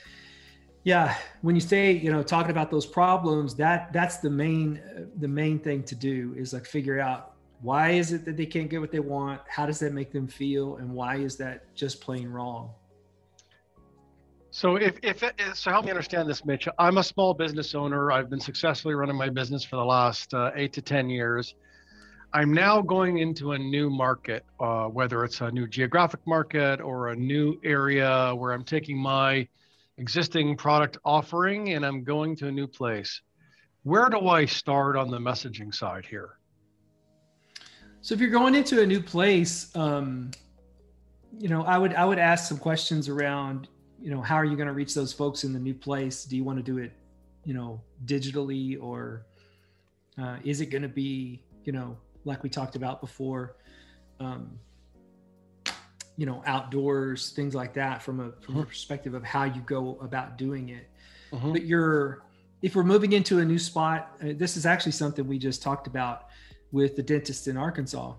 yeah, 0.84 1.16
when 1.42 1.56
you 1.56 1.62
say, 1.62 1.94
you 1.94 2.12
know, 2.12 2.22
talking 2.22 2.52
about 2.52 2.70
those 2.70 2.86
problems, 2.86 3.56
that 3.56 3.94
that's 3.94 4.18
the 4.18 4.30
main 4.30 4.82
the 5.20 5.28
main 5.28 5.60
thing 5.60 5.84
to 5.84 5.96
do 5.96 6.34
is 6.38 6.54
like 6.54 6.66
figure 6.66 7.00
out 7.00 7.34
why 7.62 7.92
is 7.92 8.12
it 8.12 8.26
that 8.26 8.36
they 8.36 8.46
can't 8.46 8.70
get 8.70 8.82
what 8.82 8.92
they 8.92 9.00
want, 9.00 9.40
how 9.48 9.66
does 9.66 9.80
that 9.80 9.94
make 9.94 10.12
them 10.12 10.28
feel, 10.28 10.76
and 10.78 10.90
why 10.90 11.16
is 11.16 11.38
that 11.38 11.74
just 11.76 12.02
plain 12.02 12.28
wrong. 12.28 12.72
So 14.56 14.76
if, 14.76 15.00
if 15.02 15.24
so 15.56 15.72
help 15.72 15.86
me 15.86 15.90
understand 15.90 16.30
this, 16.30 16.46
Mitch. 16.46 16.68
I'm 16.78 17.00
a 17.00 17.04
small 17.04 17.34
business 17.34 17.74
owner. 17.74 18.12
I've 18.12 18.30
been 18.30 18.40
successfully 18.40 18.94
running 18.94 19.16
my 19.16 19.28
business 19.28 19.64
for 19.64 19.78
the 19.78 19.84
last 19.84 20.32
uh, 20.32 20.52
eight 20.54 20.74
to 20.74 20.82
10 20.82 21.10
years. 21.10 21.56
I'm 22.34 22.54
now 22.54 22.80
going 22.80 23.18
into 23.18 23.54
a 23.54 23.58
new 23.58 23.90
market, 23.90 24.46
uh, 24.60 24.86
whether 24.86 25.24
it's 25.24 25.42
a 25.42 25.50
new 25.50 25.68
geographic 25.68 26.20
market 26.28 26.82
or 26.82 27.08
a 27.08 27.16
new 27.16 27.60
area 27.64 28.32
where 28.36 28.52
I'm 28.52 28.64
taking 28.64 28.96
my 28.96 29.48
existing 29.98 30.56
product 30.56 31.00
offering 31.04 31.74
and 31.74 31.84
I'm 31.84 32.04
going 32.04 32.36
to 32.36 32.48
a 32.48 32.52
new 32.52 32.68
place. 32.68 33.22
Where 33.82 34.08
do 34.08 34.28
I 34.28 34.46
start 34.46 34.96
on 34.96 35.10
the 35.10 35.18
messaging 35.18 35.74
side 35.74 36.06
here? 36.06 36.38
So 38.02 38.14
if 38.14 38.22
you're 38.22 38.30
going 38.30 38.54
into 38.54 38.84
a 38.84 38.86
new 38.86 39.02
place, 39.02 39.76
um, 39.76 40.30
you 41.40 41.50
know, 41.50 41.64
I 41.64 41.80
would 41.80 41.96
I 41.96 42.06
would 42.06 42.20
ask 42.20 42.48
some 42.48 42.60
questions 42.60 43.10
around, 43.10 43.68
you 44.04 44.10
know, 44.10 44.22
how 44.22 44.36
are 44.36 44.44
you 44.44 44.58
going 44.58 44.68
to 44.68 44.74
reach 44.74 44.94
those 44.94 45.14
folks 45.14 45.46
in 45.46 45.54
the 45.54 45.60
new 45.60 45.74
place? 45.74 46.26
Do 46.26 46.36
you 46.36 46.44
want 46.44 46.58
to 46.58 46.64
do 46.64 46.78
it, 46.78 46.92
you 47.46 47.54
know, 47.54 47.82
digitally 48.06 48.78
or 48.82 49.26
uh, 50.22 50.36
is 50.44 50.60
it 50.60 50.66
going 50.66 50.82
to 50.82 50.90
be, 50.90 51.42
you 51.64 51.72
know, 51.72 51.98
like 52.26 52.44
we 52.44 52.50
talked 52.50 52.76
about 52.76 53.00
before, 53.00 53.56
um, 54.20 54.60
you 56.18 56.26
know, 56.26 56.44
outdoors, 56.46 57.32
things 57.32 57.56
like 57.56 57.74
that, 57.76 58.04
from 58.04 58.20
a 58.20 58.32
from 58.42 58.56
a 58.56 58.58
mm-hmm. 58.60 58.68
perspective 58.68 59.14
of 59.14 59.24
how 59.24 59.46
you 59.46 59.62
go 59.62 59.98
about 60.02 60.38
doing 60.38 60.70
it. 60.70 60.90
Mm-hmm. 61.32 61.54
But 61.54 61.64
you're 61.64 62.24
if 62.62 62.76
we're 62.76 62.84
moving 62.84 63.14
into 63.14 63.40
a 63.40 63.46
new 63.46 63.58
spot, 63.58 64.18
uh, 64.22 64.34
this 64.36 64.58
is 64.58 64.66
actually 64.66 64.92
something 64.92 65.26
we 65.26 65.40
just 65.40 65.64
talked 65.64 65.88
about 65.88 66.28
with 66.74 66.98
the 66.98 67.04
dentist 67.04 67.48
in 67.48 67.56
Arkansas. 67.56 68.14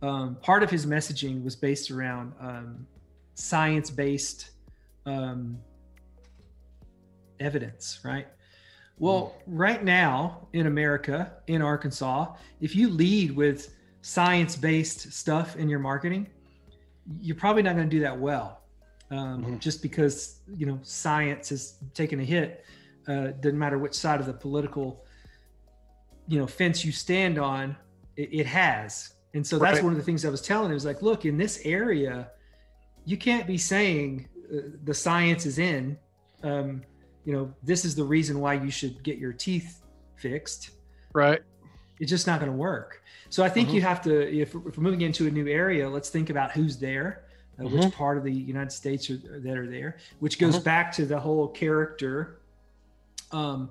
Um, 0.00 0.36
part 0.36 0.62
of 0.62 0.70
his 0.70 0.86
messaging 0.86 1.42
was 1.42 1.56
based 1.56 1.90
around 1.90 2.32
um, 2.40 2.86
science 3.34 3.90
based 3.90 4.50
um, 5.06 5.58
evidence, 7.40 8.00
right? 8.04 8.26
Well, 8.98 9.34
mm. 9.38 9.42
right 9.46 9.82
now 9.82 10.48
in 10.52 10.66
America, 10.66 11.32
in 11.46 11.62
Arkansas, 11.62 12.34
if 12.60 12.76
you 12.76 12.88
lead 12.88 13.34
with 13.34 13.74
science 14.02 14.56
based 14.56 15.12
stuff 15.12 15.56
in 15.56 15.68
your 15.68 15.78
marketing, 15.78 16.28
you're 17.20 17.36
probably 17.36 17.62
not 17.62 17.74
going 17.74 17.88
to 17.88 17.96
do 17.96 18.00
that 18.00 18.18
well. 18.18 18.60
Um, 19.10 19.42
mm-hmm. 19.42 19.58
Just 19.58 19.82
because 19.82 20.40
you 20.56 20.66
know 20.66 20.78
science 20.82 21.50
has 21.50 21.74
taken 21.92 22.20
a 22.20 22.24
hit, 22.24 22.64
uh, 23.06 23.28
doesn't 23.40 23.58
matter 23.58 23.78
which 23.78 23.94
side 23.94 24.20
of 24.20 24.26
the 24.26 24.32
political 24.32 25.04
you 26.26 26.38
know 26.38 26.46
fence 26.46 26.84
you 26.84 26.92
stand 26.92 27.38
on 27.38 27.76
it, 28.16 28.28
it 28.32 28.46
has. 28.46 29.12
And 29.34 29.46
so 29.46 29.58
that's 29.58 29.76
right. 29.76 29.84
one 29.84 29.92
of 29.92 29.98
the 29.98 30.04
things 30.04 30.24
I 30.24 30.30
was 30.30 30.40
telling 30.40 30.66
him. 30.66 30.72
It 30.72 30.74
was 30.74 30.84
like, 30.84 31.02
look, 31.02 31.24
in 31.24 31.36
this 31.36 31.60
area, 31.64 32.30
you 33.04 33.16
can't 33.16 33.46
be 33.46 33.58
saying 33.58 34.28
the 34.84 34.94
science 34.94 35.46
is 35.46 35.58
in. 35.58 35.98
Um, 36.42 36.82
you 37.24 37.32
know, 37.32 37.52
this 37.62 37.84
is 37.84 37.94
the 37.94 38.04
reason 38.04 38.38
why 38.40 38.54
you 38.54 38.70
should 38.70 39.02
get 39.02 39.18
your 39.18 39.32
teeth 39.32 39.82
fixed. 40.16 40.70
Right. 41.12 41.40
It's 42.00 42.10
just 42.10 42.26
not 42.26 42.40
going 42.40 42.50
to 42.50 42.56
work. 42.56 43.02
So 43.30 43.42
I 43.42 43.48
think 43.48 43.68
mm-hmm. 43.68 43.76
you 43.76 43.82
have 43.82 44.02
to, 44.02 44.40
if, 44.40 44.54
if, 44.54 44.76
we're 44.76 44.82
moving 44.82 45.00
into 45.00 45.26
a 45.26 45.30
new 45.30 45.46
area, 45.46 45.88
let's 45.88 46.10
think 46.10 46.28
about 46.30 46.52
who's 46.52 46.76
there, 46.76 47.24
uh, 47.58 47.62
mm-hmm. 47.62 47.78
which 47.78 47.94
part 47.94 48.18
of 48.18 48.24
the 48.24 48.32
United 48.32 48.72
States 48.72 49.08
are, 49.10 49.16
that 49.16 49.56
are 49.56 49.66
there, 49.66 49.96
which 50.20 50.38
goes 50.38 50.56
mm-hmm. 50.56 50.64
back 50.64 50.92
to 50.92 51.06
the 51.06 51.18
whole 51.18 51.48
character. 51.48 52.40
Um, 53.32 53.70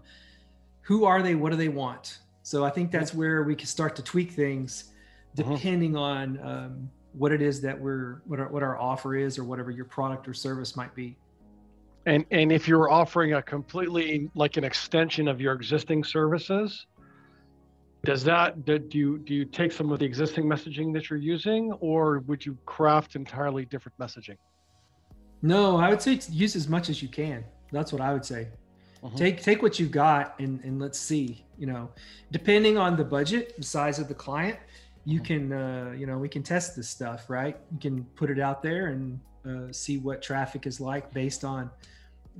who 0.81 1.05
are 1.05 1.21
they? 1.21 1.35
What 1.35 1.51
do 1.51 1.57
they 1.57 1.69
want? 1.69 2.19
So 2.43 2.65
I 2.65 2.69
think 2.69 2.91
that's 2.91 3.13
where 3.13 3.43
we 3.43 3.55
can 3.55 3.67
start 3.67 3.95
to 3.97 4.03
tweak 4.03 4.31
things 4.31 4.91
uh-huh. 5.39 5.55
depending 5.55 5.95
on 5.95 6.39
um, 6.41 6.89
what 7.13 7.31
it 7.31 7.41
is 7.41 7.61
that 7.61 7.79
we're 7.79 8.21
what 8.25 8.39
our, 8.39 8.47
what 8.47 8.63
our 8.63 8.77
offer 8.79 9.15
is 9.15 9.37
or 9.37 9.43
whatever 9.43 9.71
your 9.71 9.85
product 9.85 10.27
or 10.27 10.33
service 10.33 10.75
might 10.75 10.93
be. 10.95 11.15
And 12.05 12.25
and 12.31 12.51
if 12.51 12.67
you're 12.67 12.91
offering 12.91 13.33
a 13.33 13.41
completely 13.41 14.29
like 14.35 14.57
an 14.57 14.63
extension 14.63 15.27
of 15.27 15.39
your 15.39 15.53
existing 15.53 16.03
services, 16.03 16.85
does 18.03 18.23
that 18.25 18.65
do 18.65 18.81
you 18.91 19.19
do 19.19 19.33
you 19.33 19.45
take 19.45 19.71
some 19.71 19.91
of 19.91 19.99
the 19.99 20.05
existing 20.05 20.45
messaging 20.45 20.93
that 20.93 21.09
you're 21.09 21.19
using, 21.19 21.71
or 21.73 22.19
would 22.19 22.45
you 22.45 22.57
craft 22.65 23.15
entirely 23.15 23.65
different 23.65 23.97
messaging? 23.97 24.37
No, 25.41 25.77
I 25.77 25.89
would 25.89 26.01
say 26.01 26.19
use 26.29 26.55
as 26.55 26.67
much 26.67 26.89
as 26.89 27.01
you 27.01 27.07
can. 27.07 27.43
That's 27.71 27.91
what 27.91 28.01
I 28.01 28.11
would 28.13 28.25
say. 28.25 28.47
Uh-huh. 29.03 29.15
Take 29.17 29.41
take 29.41 29.61
what 29.61 29.79
you've 29.79 29.91
got 29.91 30.39
and 30.39 30.61
and 30.63 30.79
let's 30.79 30.99
see. 30.99 31.45
You 31.57 31.67
know, 31.67 31.89
depending 32.31 32.77
on 32.77 32.97
the 32.97 33.03
budget, 33.03 33.55
the 33.57 33.63
size 33.63 33.99
of 33.99 34.07
the 34.07 34.13
client, 34.13 34.57
you 35.05 35.19
can 35.19 35.51
uh, 35.51 35.93
you 35.97 36.05
know 36.05 36.17
we 36.17 36.29
can 36.29 36.43
test 36.43 36.75
this 36.75 36.89
stuff, 36.89 37.29
right? 37.29 37.57
You 37.71 37.79
can 37.79 38.03
put 38.15 38.29
it 38.29 38.39
out 38.39 38.61
there 38.61 38.87
and 38.87 39.19
uh, 39.45 39.71
see 39.71 39.97
what 39.97 40.21
traffic 40.21 40.65
is 40.65 40.79
like 40.79 41.13
based 41.13 41.43
on 41.43 41.69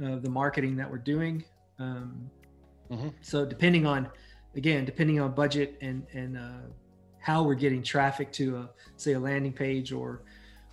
uh, 0.04 0.18
the 0.18 0.30
marketing 0.30 0.76
that 0.78 0.90
we're 0.90 0.98
doing. 0.98 1.44
Um, 1.80 2.30
uh-huh. 2.92 3.10
So 3.22 3.46
depending 3.46 3.86
on 3.86 4.10
again, 4.56 4.86
depending 4.86 5.20
on 5.20 5.34
budget 5.34 5.78
and 5.82 6.06
and 6.14 6.38
uh, 6.38 6.68
how 7.20 7.44
we're 7.44 7.56
getting 7.56 7.84
traffic 7.84 8.32
to 8.34 8.58
a 8.58 8.70
say 8.98 9.14
a 9.14 9.20
landing 9.20 9.54
page 9.54 9.92
or 9.92 10.22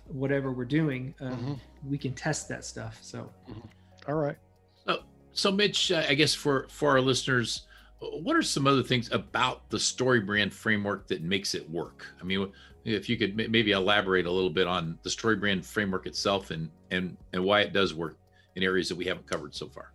whatever 0.07 0.51
we're 0.51 0.65
doing, 0.65 1.13
um, 1.21 1.59
we 1.87 1.97
can 1.97 2.13
test 2.13 2.49
that 2.49 2.65
stuff. 2.65 2.99
So, 3.01 3.31
all 4.07 4.15
right. 4.15 4.37
So, 4.85 4.99
so 5.31 5.51
Mitch, 5.51 5.91
uh, 5.91 6.03
I 6.07 6.13
guess 6.13 6.33
for 6.33 6.67
for 6.69 6.89
our 6.91 7.01
listeners, 7.01 7.63
what 8.01 8.35
are 8.35 8.41
some 8.41 8.65
other 8.65 8.83
things 8.83 9.11
about 9.11 9.69
the 9.69 9.79
story 9.79 10.19
brand 10.19 10.53
framework 10.53 11.07
that 11.07 11.21
makes 11.21 11.53
it 11.53 11.69
work? 11.69 12.07
I 12.19 12.23
mean, 12.23 12.51
if 12.83 13.07
you 13.07 13.17
could 13.17 13.35
maybe 13.35 13.71
elaborate 13.71 14.25
a 14.25 14.31
little 14.31 14.49
bit 14.49 14.65
on 14.67 14.97
the 15.03 15.09
story 15.09 15.35
brand 15.35 15.65
framework 15.65 16.07
itself 16.07 16.51
and 16.51 16.69
and 16.89 17.15
and 17.33 17.43
why 17.43 17.61
it 17.61 17.73
does 17.73 17.93
work 17.93 18.17
in 18.55 18.63
areas 18.63 18.89
that 18.89 18.95
we 18.95 19.05
haven't 19.05 19.27
covered 19.27 19.53
so 19.55 19.67
far. 19.67 19.91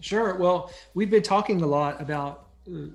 Sure. 0.00 0.36
Well, 0.36 0.72
we've 0.94 1.10
been 1.10 1.22
talking 1.22 1.62
a 1.62 1.66
lot 1.66 2.00
about 2.00 2.48
uh, 2.66 2.86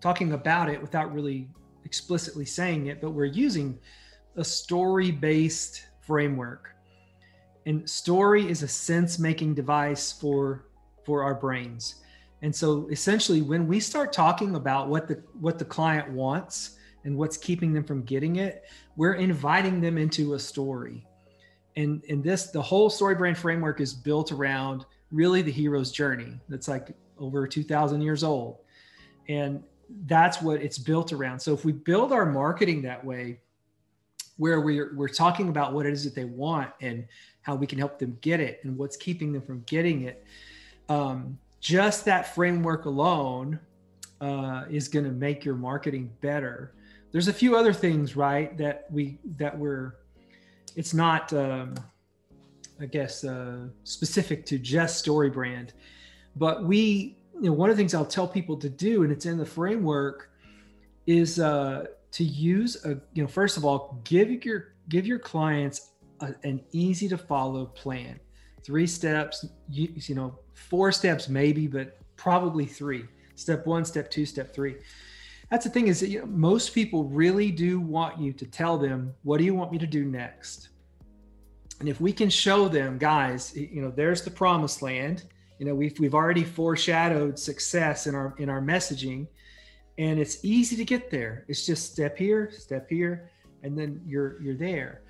talking 0.00 0.32
about 0.32 0.70
it 0.70 0.80
without 0.80 1.12
really 1.12 1.48
explicitly 1.84 2.46
saying 2.46 2.86
it, 2.86 3.00
but 3.00 3.10
we're 3.10 3.26
using 3.26 3.78
a 4.36 4.44
story 4.44 5.10
based 5.10 5.84
framework. 6.00 6.74
And 7.66 7.88
story 7.88 8.48
is 8.48 8.62
a 8.62 8.68
sense 8.68 9.18
making 9.18 9.54
device 9.54 10.10
for 10.10 10.64
for 11.04 11.22
our 11.22 11.34
brains. 11.34 11.96
And 12.42 12.54
so 12.54 12.88
essentially 12.88 13.42
when 13.42 13.66
we 13.66 13.80
start 13.80 14.12
talking 14.12 14.54
about 14.54 14.88
what 14.88 15.06
the 15.06 15.22
what 15.40 15.58
the 15.58 15.64
client 15.64 16.10
wants 16.10 16.76
and 17.04 17.16
what's 17.16 17.36
keeping 17.36 17.72
them 17.72 17.84
from 17.84 18.02
getting 18.02 18.36
it, 18.36 18.64
we're 18.96 19.14
inviting 19.14 19.80
them 19.80 19.98
into 19.98 20.34
a 20.34 20.38
story. 20.38 21.06
And 21.76 22.02
and 22.08 22.24
this 22.24 22.50
the 22.50 22.62
whole 22.62 22.90
story 22.90 23.14
brand 23.14 23.38
framework 23.38 23.80
is 23.80 23.92
built 23.92 24.32
around 24.32 24.86
really 25.10 25.42
the 25.42 25.50
hero's 25.50 25.92
journey. 25.92 26.38
That's 26.48 26.68
like 26.68 26.94
over 27.18 27.46
2000 27.46 28.00
years 28.00 28.24
old. 28.24 28.58
And 29.28 29.62
that's 30.06 30.40
what 30.40 30.62
it's 30.62 30.78
built 30.78 31.12
around. 31.12 31.40
So 31.40 31.52
if 31.52 31.64
we 31.64 31.72
build 31.72 32.12
our 32.12 32.24
marketing 32.24 32.82
that 32.82 33.04
way 33.04 33.40
where 34.36 34.60
we're 34.60 34.94
we're 34.94 35.08
talking 35.08 35.50
about 35.50 35.74
what 35.74 35.84
it 35.84 35.92
is 35.92 36.04
that 36.04 36.14
they 36.14 36.24
want 36.24 36.70
and 36.80 37.06
how 37.42 37.54
we 37.54 37.66
can 37.66 37.78
help 37.78 37.98
them 37.98 38.16
get 38.22 38.40
it 38.40 38.60
and 38.64 38.76
what's 38.76 38.96
keeping 38.96 39.32
them 39.32 39.42
from 39.42 39.62
getting 39.66 40.02
it, 40.02 40.24
um, 40.88 41.38
just 41.60 42.04
that 42.06 42.34
framework 42.34 42.86
alone 42.86 43.60
uh, 44.20 44.64
is 44.70 44.88
going 44.88 45.04
to 45.04 45.10
make 45.10 45.44
your 45.44 45.54
marketing 45.54 46.10
better. 46.20 46.72
There's 47.12 47.28
a 47.28 47.32
few 47.32 47.56
other 47.56 47.72
things, 47.72 48.16
right, 48.16 48.56
that 48.58 48.86
we 48.90 49.18
that 49.36 49.56
we're. 49.56 49.94
It's 50.76 50.94
not, 50.94 51.32
um, 51.32 51.74
I 52.80 52.86
guess, 52.86 53.24
uh, 53.24 53.66
specific 53.84 54.46
to 54.46 54.58
just 54.58 54.98
Story 54.98 55.30
Brand, 55.30 55.72
but 56.36 56.64
we. 56.64 57.16
You 57.34 57.46
know, 57.46 57.54
one 57.54 57.70
of 57.70 57.76
the 57.76 57.80
things 57.80 57.94
I'll 57.94 58.04
tell 58.04 58.28
people 58.28 58.54
to 58.58 58.68
do, 58.68 59.02
and 59.02 59.10
it's 59.10 59.24
in 59.24 59.38
the 59.38 59.46
framework, 59.46 60.30
is 61.06 61.40
uh, 61.40 61.86
to 62.12 62.24
use 62.24 62.84
a. 62.84 62.90
You 63.14 63.22
know, 63.22 63.26
first 63.26 63.56
of 63.56 63.64
all, 63.64 64.00
give 64.04 64.30
your 64.44 64.74
give 64.88 65.06
your 65.06 65.18
clients 65.18 65.92
a, 66.20 66.34
an 66.44 66.60
easy 66.72 67.08
to 67.08 67.18
follow 67.18 67.66
plan. 67.66 68.20
Three 68.64 68.86
steps. 68.86 69.46
You, 69.68 69.92
you 69.94 70.14
know, 70.14 70.38
four 70.54 70.92
steps 70.92 71.28
maybe 71.28 71.66
but 71.66 71.98
probably 72.16 72.66
three. 72.66 73.04
Step 73.34 73.66
one 73.66 73.84
step 73.84 74.10
two 74.10 74.26
step 74.26 74.54
three. 74.54 74.76
That's 75.50 75.64
the 75.64 75.70
thing 75.70 75.88
is 75.88 76.00
that 76.00 76.08
you 76.08 76.20
know, 76.20 76.26
most 76.26 76.74
people 76.74 77.04
really 77.04 77.50
do 77.50 77.80
want 77.80 78.20
you 78.20 78.32
to 78.34 78.46
tell 78.46 78.78
them 78.78 79.14
what 79.22 79.38
do 79.38 79.44
you 79.44 79.54
want 79.54 79.72
me 79.72 79.78
to 79.78 79.86
do 79.86 80.04
next? 80.04 80.68
And 81.80 81.88
if 81.88 82.00
we 82.00 82.12
can 82.12 82.28
show 82.28 82.68
them 82.68 82.98
guys 82.98 83.56
you 83.56 83.80
know 83.80 83.90
there's 83.90 84.22
the 84.22 84.30
promised 84.30 84.82
land. 84.82 85.24
You 85.58 85.66
know 85.66 85.74
we've, 85.74 85.98
we've 85.98 86.14
already 86.14 86.44
foreshadowed 86.44 87.38
success 87.38 88.06
in 88.06 88.14
our 88.14 88.34
in 88.38 88.48
our 88.48 88.60
messaging 88.60 89.26
and 89.98 90.18
it's 90.18 90.44
easy 90.44 90.76
to 90.76 90.84
get 90.84 91.10
there. 91.10 91.44
It's 91.48 91.66
just 91.66 91.92
step 91.92 92.16
here 92.16 92.50
step 92.52 92.88
here 92.88 93.30
and 93.62 93.76
then 93.78 94.02
you're 94.06 94.40
you're 94.42 94.56
there. 94.56 95.02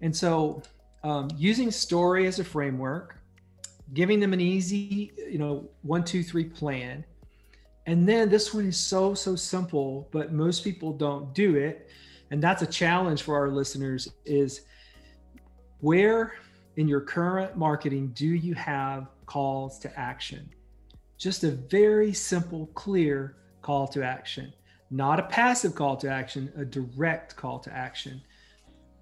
And 0.00 0.14
so 0.14 0.62
um, 1.06 1.28
using 1.36 1.70
story 1.70 2.26
as 2.26 2.38
a 2.38 2.44
framework 2.44 3.16
giving 3.94 4.20
them 4.20 4.32
an 4.32 4.40
easy, 4.40 5.12
you 5.30 5.38
know, 5.38 5.68
one, 5.82 6.04
two, 6.04 6.22
three 6.22 6.44
plan. 6.44 7.04
And 7.86 8.08
then 8.08 8.28
this 8.28 8.52
one 8.52 8.66
is 8.66 8.76
so, 8.76 9.14
so 9.14 9.36
simple, 9.36 10.08
but 10.10 10.32
most 10.32 10.64
people 10.64 10.92
don't 10.92 11.32
do 11.34 11.54
it. 11.54 11.88
And 12.30 12.42
that's 12.42 12.62
a 12.62 12.66
challenge 12.66 13.22
for 13.22 13.36
our 13.36 13.48
listeners 13.48 14.08
is 14.24 14.62
where 15.80 16.34
in 16.76 16.88
your 16.88 17.00
current 17.00 17.56
marketing 17.56 18.08
do 18.14 18.26
you 18.26 18.54
have 18.54 19.06
calls 19.26 19.78
to 19.80 19.98
action? 19.98 20.50
Just 21.16 21.44
a 21.44 21.52
very 21.52 22.12
simple, 22.12 22.66
clear 22.74 23.36
call 23.62 23.86
to 23.88 24.02
action. 24.02 24.52
not 24.90 25.18
a 25.18 25.24
passive 25.24 25.74
call 25.74 25.96
to 25.96 26.08
action, 26.08 26.52
a 26.56 26.64
direct 26.64 27.34
call 27.34 27.58
to 27.58 27.72
action. 27.72 28.22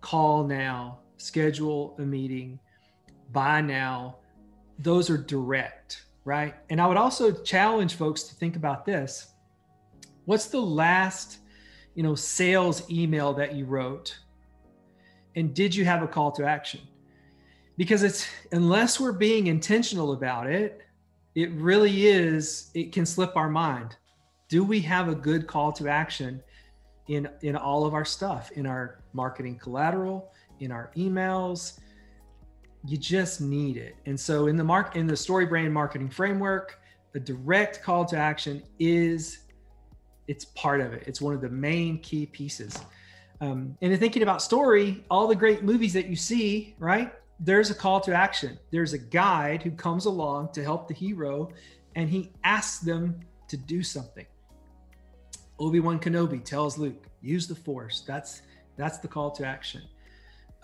Call 0.00 0.44
now, 0.44 1.00
schedule 1.16 1.94
a 1.98 2.02
meeting, 2.02 2.58
buy 3.32 3.60
now. 3.60 4.16
Those 4.78 5.10
are 5.10 5.16
direct, 5.16 6.04
right? 6.24 6.54
And 6.70 6.80
I 6.80 6.86
would 6.86 6.96
also 6.96 7.32
challenge 7.32 7.94
folks 7.94 8.24
to 8.24 8.34
think 8.34 8.56
about 8.56 8.84
this. 8.84 9.28
What's 10.24 10.46
the 10.46 10.60
last, 10.60 11.38
you 11.94 12.02
know, 12.02 12.14
sales 12.14 12.88
email 12.90 13.32
that 13.34 13.54
you 13.54 13.64
wrote? 13.66 14.18
And 15.36 15.54
did 15.54 15.74
you 15.74 15.84
have 15.84 16.02
a 16.02 16.08
call 16.08 16.32
to 16.32 16.44
action? 16.44 16.80
Because 17.76 18.02
it's 18.02 18.26
unless 18.52 19.00
we're 19.00 19.12
being 19.12 19.48
intentional 19.48 20.12
about 20.12 20.48
it, 20.48 20.82
it 21.34 21.50
really 21.52 22.06
is, 22.06 22.70
it 22.74 22.92
can 22.92 23.04
slip 23.04 23.36
our 23.36 23.50
mind 23.50 23.96
do 24.48 24.62
we 24.62 24.80
have 24.80 25.08
a 25.08 25.14
good 25.14 25.46
call 25.46 25.72
to 25.72 25.88
action 25.88 26.42
in 27.08 27.28
in 27.42 27.56
all 27.56 27.84
of 27.84 27.92
our 27.92 28.04
stuff 28.04 28.52
in 28.52 28.66
our 28.66 29.02
marketing 29.12 29.58
collateral 29.58 30.32
in 30.60 30.70
our 30.70 30.90
emails. 30.96 31.78
You 32.86 32.96
just 32.96 33.40
need 33.40 33.76
it. 33.76 33.96
And 34.06 34.18
so 34.18 34.46
in 34.46 34.56
the 34.56 34.64
mark 34.64 34.96
in 34.96 35.06
the 35.06 35.16
story 35.16 35.46
brand 35.46 35.72
marketing 35.72 36.10
framework 36.10 36.80
a 37.14 37.20
direct 37.20 37.82
call 37.82 38.04
to 38.04 38.16
action 38.16 38.62
is 38.78 39.38
it's 40.26 40.46
part 40.46 40.80
of 40.80 40.92
it. 40.92 41.04
It's 41.06 41.20
one 41.20 41.34
of 41.34 41.40
the 41.40 41.48
main 41.48 41.98
key 42.00 42.26
pieces. 42.26 42.76
Um, 43.40 43.76
and 43.82 43.92
in 43.92 43.98
thinking 43.98 44.22
about 44.22 44.42
story 44.42 45.04
all 45.10 45.26
the 45.26 45.36
great 45.36 45.62
movies 45.62 45.92
that 45.94 46.06
you 46.06 46.16
see 46.16 46.74
right? 46.78 47.12
There's 47.40 47.70
a 47.70 47.74
call 47.74 48.00
to 48.02 48.14
action. 48.14 48.58
There's 48.70 48.92
a 48.92 48.98
guide 48.98 49.62
who 49.62 49.70
comes 49.70 50.06
along 50.06 50.52
to 50.52 50.62
help 50.62 50.88
the 50.88 50.94
hero 50.94 51.50
and 51.96 52.08
he 52.08 52.32
asks 52.42 52.80
them 52.80 53.20
to 53.48 53.56
do 53.56 53.82
something. 53.82 54.26
Obi-Wan 55.58 56.00
Kenobi 56.00 56.44
tells 56.44 56.78
Luke, 56.78 57.06
use 57.22 57.46
the 57.46 57.54
force. 57.54 58.02
That's 58.06 58.42
that's 58.76 58.98
the 58.98 59.08
call 59.08 59.30
to 59.32 59.46
action. 59.46 59.82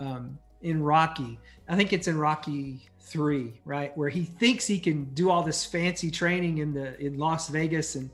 Um, 0.01 0.39
in 0.61 0.81
Rocky, 0.81 1.39
I 1.69 1.75
think 1.75 1.93
it's 1.93 2.07
in 2.07 2.17
Rocky 2.17 2.89
three, 2.99 3.61
right, 3.65 3.95
where 3.95 4.09
he 4.09 4.23
thinks 4.23 4.65
he 4.65 4.79
can 4.79 5.05
do 5.13 5.29
all 5.29 5.43
this 5.43 5.63
fancy 5.63 6.09
training 6.09 6.57
in 6.57 6.73
the 6.73 6.99
in 6.99 7.17
Las 7.17 7.49
Vegas, 7.49 7.95
and 7.95 8.09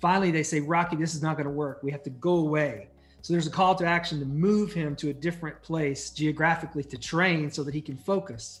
finally 0.00 0.30
they 0.30 0.44
say, 0.44 0.60
Rocky, 0.60 0.96
this 0.96 1.14
is 1.14 1.22
not 1.22 1.36
going 1.36 1.46
to 1.46 1.52
work. 1.52 1.82
We 1.82 1.90
have 1.90 2.02
to 2.04 2.10
go 2.10 2.36
away. 2.36 2.88
So 3.22 3.32
there's 3.32 3.46
a 3.46 3.50
call 3.50 3.74
to 3.76 3.86
action 3.86 4.20
to 4.20 4.26
move 4.26 4.72
him 4.72 4.94
to 4.96 5.10
a 5.10 5.12
different 5.12 5.60
place 5.62 6.10
geographically 6.10 6.84
to 6.84 6.98
train 6.98 7.50
so 7.50 7.64
that 7.64 7.74
he 7.74 7.80
can 7.80 7.96
focus. 7.96 8.60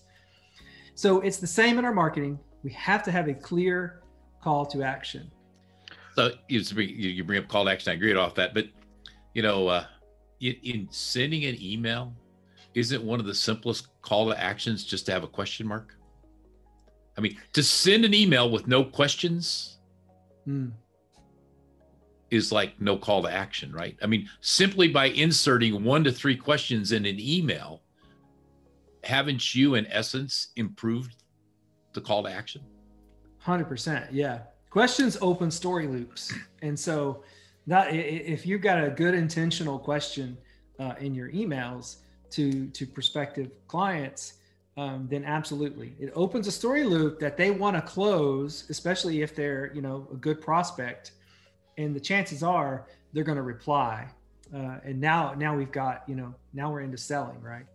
So 0.94 1.20
it's 1.20 1.36
the 1.36 1.46
same 1.46 1.78
in 1.78 1.84
our 1.84 1.92
marketing. 1.92 2.38
We 2.62 2.72
have 2.72 3.02
to 3.04 3.12
have 3.12 3.28
a 3.28 3.34
clear 3.34 4.00
call 4.42 4.64
to 4.66 4.82
action. 4.82 5.30
So 6.16 6.32
you 6.48 6.60
you 6.82 7.24
bring 7.24 7.38
up 7.38 7.48
call 7.48 7.66
to 7.66 7.70
action. 7.70 7.92
I 7.92 7.94
agree 7.94 8.14
off 8.14 8.34
that, 8.36 8.54
but 8.54 8.66
you 9.34 9.42
know, 9.42 9.68
uh, 9.68 9.84
in 10.40 10.88
sending 10.90 11.44
an 11.44 11.56
email, 11.60 12.14
isn't 12.74 13.02
one 13.02 13.20
of 13.20 13.26
the 13.26 13.34
simplest 13.34 13.88
call 14.02 14.30
to 14.30 14.40
actions 14.40 14.84
just 14.84 15.06
to 15.06 15.12
have 15.12 15.24
a 15.24 15.28
question 15.28 15.66
mark? 15.66 15.94
I 17.16 17.20
mean, 17.20 17.36
to 17.52 17.62
send 17.62 18.04
an 18.04 18.14
email 18.14 18.50
with 18.50 18.66
no 18.66 18.84
questions 18.84 19.78
mm. 20.46 20.72
is 22.30 22.50
like 22.50 22.80
no 22.80 22.96
call 22.96 23.22
to 23.22 23.30
action, 23.30 23.72
right? 23.72 23.96
I 24.02 24.06
mean, 24.06 24.28
simply 24.40 24.88
by 24.88 25.06
inserting 25.06 25.84
one 25.84 26.02
to 26.04 26.12
three 26.12 26.36
questions 26.36 26.92
in 26.92 27.06
an 27.06 27.20
email, 27.20 27.82
haven't 29.04 29.54
you, 29.54 29.76
in 29.76 29.86
essence, 29.86 30.48
improved 30.56 31.14
the 31.92 32.00
call 32.00 32.24
to 32.24 32.30
action? 32.30 32.62
100%. 33.44 34.08
Yeah 34.10 34.40
questions 34.74 35.16
open 35.20 35.52
story 35.52 35.86
loops 35.86 36.34
and 36.62 36.76
so 36.76 37.22
that 37.64 37.94
if 37.94 38.44
you've 38.44 38.60
got 38.60 38.82
a 38.82 38.90
good 38.90 39.14
intentional 39.14 39.78
question 39.78 40.36
uh, 40.80 40.94
in 40.98 41.14
your 41.14 41.30
emails 41.30 41.98
to 42.30 42.66
to 42.68 42.86
prospective 42.86 43.50
clients 43.68 44.34
um, 44.76 45.06
then 45.08 45.24
absolutely. 45.24 45.94
It 46.00 46.12
opens 46.16 46.48
a 46.48 46.52
story 46.52 46.82
loop 46.84 47.20
that 47.20 47.36
they 47.36 47.50
want 47.50 47.76
to 47.76 47.82
close 47.82 48.64
especially 48.70 49.22
if 49.22 49.34
they're 49.34 49.72
you 49.74 49.82
know 49.82 50.08
a 50.12 50.16
good 50.16 50.40
prospect. 50.40 51.12
And 51.78 51.94
the 51.94 52.00
chances 52.00 52.42
are 52.42 52.86
they're 53.12 53.24
going 53.24 53.36
to 53.36 53.42
reply. 53.42 54.08
Uh, 54.54 54.78
and 54.84 55.00
now 55.00 55.34
now 55.34 55.56
we've 55.56 55.72
got 55.72 56.02
you 56.08 56.16
know 56.16 56.34
now 56.52 56.72
we're 56.72 56.80
into 56.80 56.98
selling 56.98 57.40
right? 57.40 57.66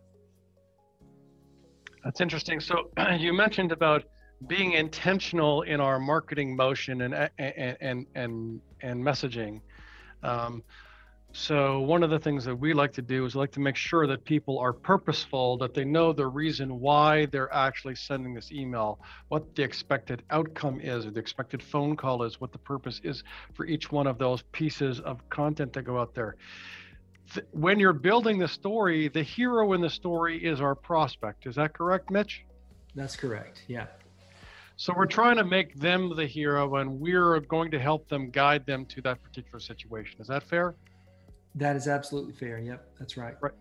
That's 2.04 2.22
interesting. 2.22 2.60
So 2.60 2.90
you 3.18 3.34
mentioned 3.34 3.72
about 3.72 4.04
being 4.48 4.74
intentional 4.74 5.64
in 5.64 5.82
our 5.82 6.00
marketing 6.00 6.56
motion 6.56 7.02
and 7.02 7.14
and 7.38 7.78
and 7.80 8.06
and, 8.16 8.62
and 8.82 9.04
messaging. 9.04 9.62
Um, 10.22 10.64
so 11.32 11.82
one 11.82 12.02
of 12.02 12.10
the 12.10 12.18
things 12.18 12.44
that 12.46 12.56
we 12.56 12.74
like 12.74 12.92
to 12.94 13.04
do 13.04 13.24
is 13.26 13.36
like 13.36 13.52
to 13.52 13.60
make 13.60 13.76
sure 13.76 14.08
that 14.08 14.26
people 14.26 14.58
are 14.58 14.74
purposeful, 14.74 15.58
that 15.60 15.76
they 15.76 15.86
know 15.86 16.12
the 16.12 16.26
reason 16.26 16.80
why 16.80 17.28
they're 17.28 17.54
actually 17.54 17.96
sending 17.96 18.34
this 18.34 18.52
email, 18.52 19.00
what 19.28 19.56
the 19.56 19.62
expected 19.62 20.24
outcome 20.32 20.80
is, 20.82 21.06
or 21.06 21.12
the 21.12 21.20
expected 21.20 21.62
phone 21.62 21.96
call 21.96 22.24
is, 22.24 22.42
what 22.42 22.52
the 22.52 22.58
purpose 22.58 23.00
is 23.04 23.24
for 23.54 23.66
each 23.66 23.92
one 23.92 24.08
of 24.08 24.18
those 24.18 24.42
pieces 24.52 25.00
of 25.02 25.28
content 25.30 25.72
that 25.74 25.84
go 25.84 26.00
out 26.00 26.16
there. 26.16 26.36
When 27.52 27.80
you're 27.80 27.94
building 27.94 28.40
the 28.40 28.48
story, 28.48 29.08
the 29.08 29.22
hero 29.22 29.74
in 29.74 29.82
the 29.82 29.90
story 29.90 30.44
is 30.44 30.62
our 30.62 30.74
prospect. 30.74 31.46
Is 31.46 31.56
that 31.56 31.74
correct, 31.74 32.10
Mitch? 32.10 32.44
That's 32.96 33.16
correct. 33.16 33.64
Yeah. 33.68 33.86
So 34.78 34.94
we're 34.98 35.06
trying 35.06 35.36
to 35.36 35.44
make 35.44 35.76
them 35.76 36.16
the 36.16 36.26
hero 36.26 36.78
and 36.78 37.00
we're 37.00 37.40
going 37.42 37.70
to 37.72 37.80
help 37.80 38.08
them 38.10 38.32
guide 38.32 38.66
them 38.66 38.86
to 38.88 39.02
that 39.04 39.22
particular 39.22 39.60
situation. 39.60 40.20
Is 40.22 40.28
that 40.28 40.42
fair? 40.42 40.74
That 41.56 41.76
is 41.76 41.88
absolutely 41.88 42.34
fair. 42.34 42.60
Yep, 42.60 42.86
that's 43.00 43.18
right. 43.18 43.36
Right. 43.42 43.54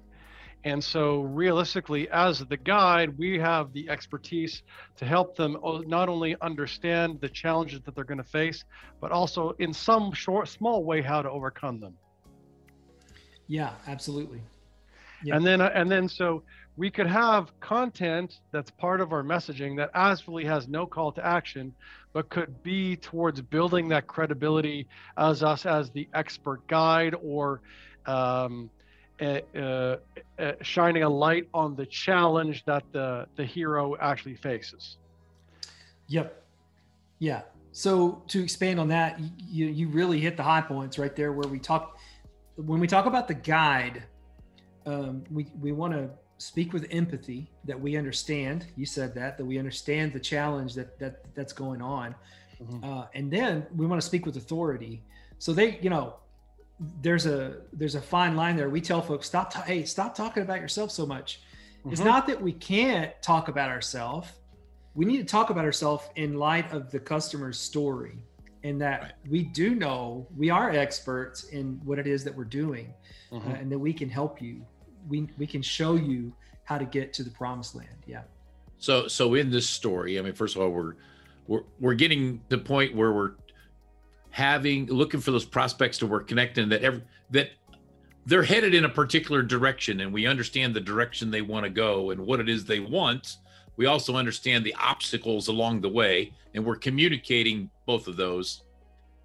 And 0.64 0.82
so 0.82 1.20
realistically, 1.20 2.08
as 2.10 2.40
the 2.40 2.56
guide, 2.56 3.16
we 3.16 3.38
have 3.38 3.72
the 3.72 3.88
expertise 3.88 4.62
to 4.96 5.04
help 5.04 5.36
them 5.36 5.56
uh, 5.64 5.80
not 5.86 6.08
only 6.08 6.36
understand 6.40 7.20
the 7.20 7.28
challenges 7.28 7.80
that 7.82 7.94
they're 7.94 8.04
going 8.04 8.18
to 8.18 8.24
face, 8.24 8.64
but 9.00 9.12
also 9.12 9.54
in 9.60 9.72
some 9.72 10.12
short, 10.12 10.48
small 10.48 10.84
way, 10.84 11.00
how 11.00 11.22
to 11.22 11.30
overcome 11.30 11.80
them. 11.80 11.94
Yeah, 13.46 13.70
absolutely. 13.86 14.42
Yep. 15.24 15.36
And 15.36 15.46
then, 15.46 15.60
uh, 15.60 15.70
and 15.74 15.90
then, 15.90 16.08
so 16.08 16.42
we 16.78 16.92
could 16.92 17.08
have 17.08 17.50
content 17.58 18.38
that's 18.52 18.70
part 18.70 19.00
of 19.00 19.12
our 19.12 19.24
messaging 19.24 19.76
that 19.76 19.90
actually 19.94 20.44
has 20.44 20.68
no 20.68 20.86
call 20.86 21.10
to 21.10 21.26
action, 21.26 21.74
but 22.12 22.28
could 22.28 22.62
be 22.62 22.94
towards 22.94 23.40
building 23.40 23.88
that 23.88 24.06
credibility 24.06 24.86
as 25.16 25.42
us 25.42 25.66
as 25.66 25.90
the 25.90 26.08
expert 26.14 26.64
guide 26.68 27.16
or 27.20 27.60
um, 28.06 28.70
uh, 29.20 29.40
uh, 29.56 29.96
uh, 30.38 30.52
shining 30.62 31.02
a 31.02 31.08
light 31.08 31.48
on 31.52 31.74
the 31.74 31.84
challenge 31.84 32.64
that 32.64 32.84
the, 32.92 33.26
the 33.34 33.44
hero 33.44 33.96
actually 34.00 34.36
faces. 34.36 34.98
Yep. 36.06 36.44
Yeah. 37.18 37.42
So 37.72 38.22
to 38.28 38.40
expand 38.40 38.78
on 38.78 38.86
that, 38.88 39.18
you, 39.48 39.66
you 39.66 39.88
really 39.88 40.20
hit 40.20 40.36
the 40.36 40.44
high 40.44 40.60
points 40.62 40.96
right 40.96 41.14
there 41.16 41.32
where 41.32 41.48
we 41.48 41.58
talk, 41.58 41.98
when 42.54 42.78
we 42.78 42.86
talk 42.86 43.06
about 43.06 43.26
the 43.26 43.34
guide, 43.34 44.04
um, 44.86 45.24
we, 45.28 45.48
we 45.60 45.72
want 45.72 45.92
to 45.92 46.08
speak 46.38 46.72
with 46.72 46.86
empathy 46.90 47.50
that 47.64 47.78
we 47.78 47.96
understand 47.96 48.66
you 48.76 48.86
said 48.86 49.14
that 49.14 49.36
that 49.36 49.44
we 49.44 49.58
understand 49.58 50.12
the 50.12 50.20
challenge 50.20 50.74
that 50.74 50.98
that 50.98 51.22
that's 51.34 51.52
going 51.52 51.82
on 51.82 52.14
mm-hmm. 52.62 52.84
uh, 52.84 53.06
and 53.14 53.30
then 53.30 53.66
we 53.76 53.86
want 53.86 54.00
to 54.00 54.06
speak 54.06 54.24
with 54.24 54.36
authority 54.36 55.02
so 55.38 55.52
they 55.52 55.78
you 55.82 55.90
know 55.90 56.14
there's 57.02 57.26
a 57.26 57.56
there's 57.72 57.96
a 57.96 58.00
fine 58.00 58.36
line 58.36 58.56
there 58.56 58.70
we 58.70 58.80
tell 58.80 59.02
folks 59.02 59.26
stop 59.26 59.52
ta- 59.52 59.62
hey 59.62 59.84
stop 59.84 60.14
talking 60.14 60.42
about 60.42 60.60
yourself 60.60 60.92
so 60.92 61.04
much 61.04 61.40
mm-hmm. 61.80 61.90
it's 61.92 62.02
not 62.02 62.26
that 62.26 62.40
we 62.40 62.52
can't 62.52 63.10
talk 63.20 63.48
about 63.48 63.68
ourselves 63.68 64.28
we 64.94 65.04
need 65.04 65.18
to 65.18 65.24
talk 65.24 65.50
about 65.50 65.64
ourselves 65.64 66.04
in 66.14 66.34
light 66.34 66.70
of 66.72 66.90
the 66.92 67.00
customer's 67.00 67.58
story 67.58 68.18
and 68.62 68.80
that 68.80 69.02
right. 69.02 69.12
we 69.28 69.42
do 69.42 69.74
know 69.74 70.26
we 70.36 70.50
are 70.50 70.70
experts 70.70 71.44
in 71.44 71.80
what 71.84 71.98
it 71.98 72.06
is 72.06 72.22
that 72.22 72.34
we're 72.34 72.44
doing 72.44 72.94
mm-hmm. 73.32 73.50
uh, 73.50 73.54
and 73.54 73.72
that 73.72 73.78
we 73.78 73.92
can 73.92 74.08
help 74.08 74.40
you 74.40 74.64
we 75.08 75.28
we 75.38 75.46
can 75.46 75.62
show 75.62 75.94
you 75.94 76.32
how 76.64 76.78
to 76.78 76.84
get 76.84 77.12
to 77.14 77.22
the 77.22 77.30
promised 77.30 77.74
land. 77.74 77.88
Yeah. 78.06 78.22
So 78.78 79.08
so 79.08 79.34
in 79.34 79.50
this 79.50 79.68
story, 79.68 80.18
I 80.18 80.22
mean, 80.22 80.34
first 80.34 80.56
of 80.56 80.62
all, 80.62 80.70
we're 80.70 80.94
we're 81.46 81.62
we're 81.80 81.94
getting 81.94 82.38
to 82.50 82.56
the 82.56 82.58
point 82.58 82.94
where 82.94 83.12
we're 83.12 83.32
having 84.30 84.86
looking 84.86 85.20
for 85.20 85.30
those 85.30 85.44
prospects 85.44 85.98
to 85.98 86.06
work 86.06 86.28
connecting 86.28 86.68
that 86.68 86.82
every 86.82 87.02
that 87.30 87.50
they're 88.26 88.42
headed 88.42 88.74
in 88.74 88.84
a 88.84 88.88
particular 88.88 89.42
direction 89.42 90.00
and 90.00 90.12
we 90.12 90.26
understand 90.26 90.74
the 90.74 90.80
direction 90.80 91.30
they 91.30 91.40
want 91.40 91.64
to 91.64 91.70
go 91.70 92.10
and 92.10 92.20
what 92.20 92.38
it 92.38 92.48
is 92.48 92.64
they 92.64 92.78
want 92.78 93.38
we 93.76 93.86
also 93.86 94.16
understand 94.16 94.64
the 94.64 94.74
obstacles 94.78 95.48
along 95.48 95.80
the 95.80 95.88
way 95.88 96.32
and 96.54 96.64
we're 96.64 96.76
communicating 96.76 97.70
both 97.86 98.06
of 98.06 98.16
those 98.16 98.64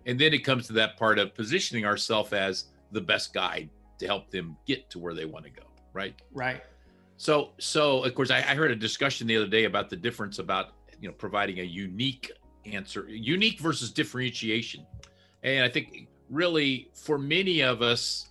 and 0.06 0.18
then 0.20 0.34
it 0.34 0.40
comes 0.40 0.68
to 0.68 0.74
that 0.74 0.98
part 0.98 1.20
of 1.20 1.36
positioning 1.36 1.86
ourselves 1.86 2.32
as 2.32 2.66
the 2.92 3.02
best 3.02 3.34
guide 3.34 3.70
to 4.00 4.08
help 4.08 4.32
them 4.32 4.56
get 4.66 4.90
to 4.90 5.00
where 5.00 5.14
they 5.14 5.26
want 5.26 5.44
to 5.44 5.52
go 5.52 5.64
right? 5.94 6.20
Right. 6.34 6.62
So, 7.18 7.52
so 7.60 8.04
of 8.04 8.16
course, 8.16 8.32
I, 8.32 8.38
I 8.38 8.56
heard 8.56 8.72
a 8.72 8.76
discussion 8.76 9.28
the 9.28 9.38
other 9.38 9.48
day 9.48 9.66
about 9.66 9.90
the 9.90 9.96
difference 9.96 10.40
about 10.40 10.72
you 11.00 11.08
know 11.08 11.14
providing 11.14 11.60
a 11.60 11.64
unique 11.64 12.32
answer, 12.66 13.08
unique 13.08 13.60
versus 13.60 13.92
differentiation, 13.92 14.86
and 15.44 15.64
I 15.64 15.70
think 15.70 16.08
really 16.30 16.90
for 16.94 17.18
many 17.18 17.62
of 17.62 17.82
us, 17.82 18.30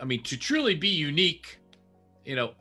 I 0.00 0.04
mean, 0.04 0.22
to 0.24 0.36
truly 0.36 0.74
be 0.74 0.88
unique, 0.88 1.58
you 2.24 2.36
know, 2.36 2.52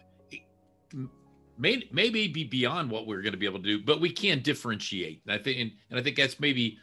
may, 1.57 1.87
maybe 1.91 2.27
be 2.27 2.43
beyond 2.43 2.89
what 2.89 3.07
we're 3.07 3.21
going 3.21 3.33
to 3.33 3.37
be 3.37 3.45
able 3.45 3.59
to 3.59 3.65
do, 3.65 3.83
but 3.83 3.99
we 3.99 4.11
can 4.11 4.41
differentiate. 4.41 5.21
And 5.25 5.33
I 5.33 5.43
think, 5.43 5.59
and, 5.59 5.71
and 5.89 5.99
I 5.99 6.03
think 6.03 6.17
that's 6.17 6.39
maybe 6.39 6.77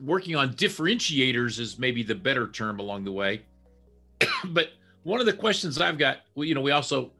working 0.00 0.36
on 0.36 0.54
differentiators 0.54 1.58
is 1.58 1.78
maybe 1.78 2.02
the 2.02 2.14
better 2.14 2.48
term 2.48 2.78
along 2.80 3.04
the 3.04 3.12
way. 3.12 3.42
but 4.46 4.70
one 5.04 5.20
of 5.20 5.26
the 5.26 5.32
questions 5.32 5.80
I've 5.80 5.98
got, 5.98 6.18
you 6.34 6.54
know, 6.54 6.60
we 6.60 6.72
also 6.72 7.12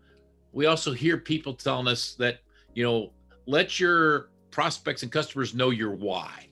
we 0.53 0.67
also 0.67 0.93
hear 0.93 1.17
people 1.19 1.55
telling 1.55 1.89
us 1.89 2.15
that 2.15 2.41
you 2.75 2.83
know 2.83 3.13
let 3.47 3.79
your 3.79 4.31
prospects 4.51 5.03
and 5.03 5.13
customers 5.13 5.55
know 5.55 5.71
your 5.71 5.93
why. 5.93 6.49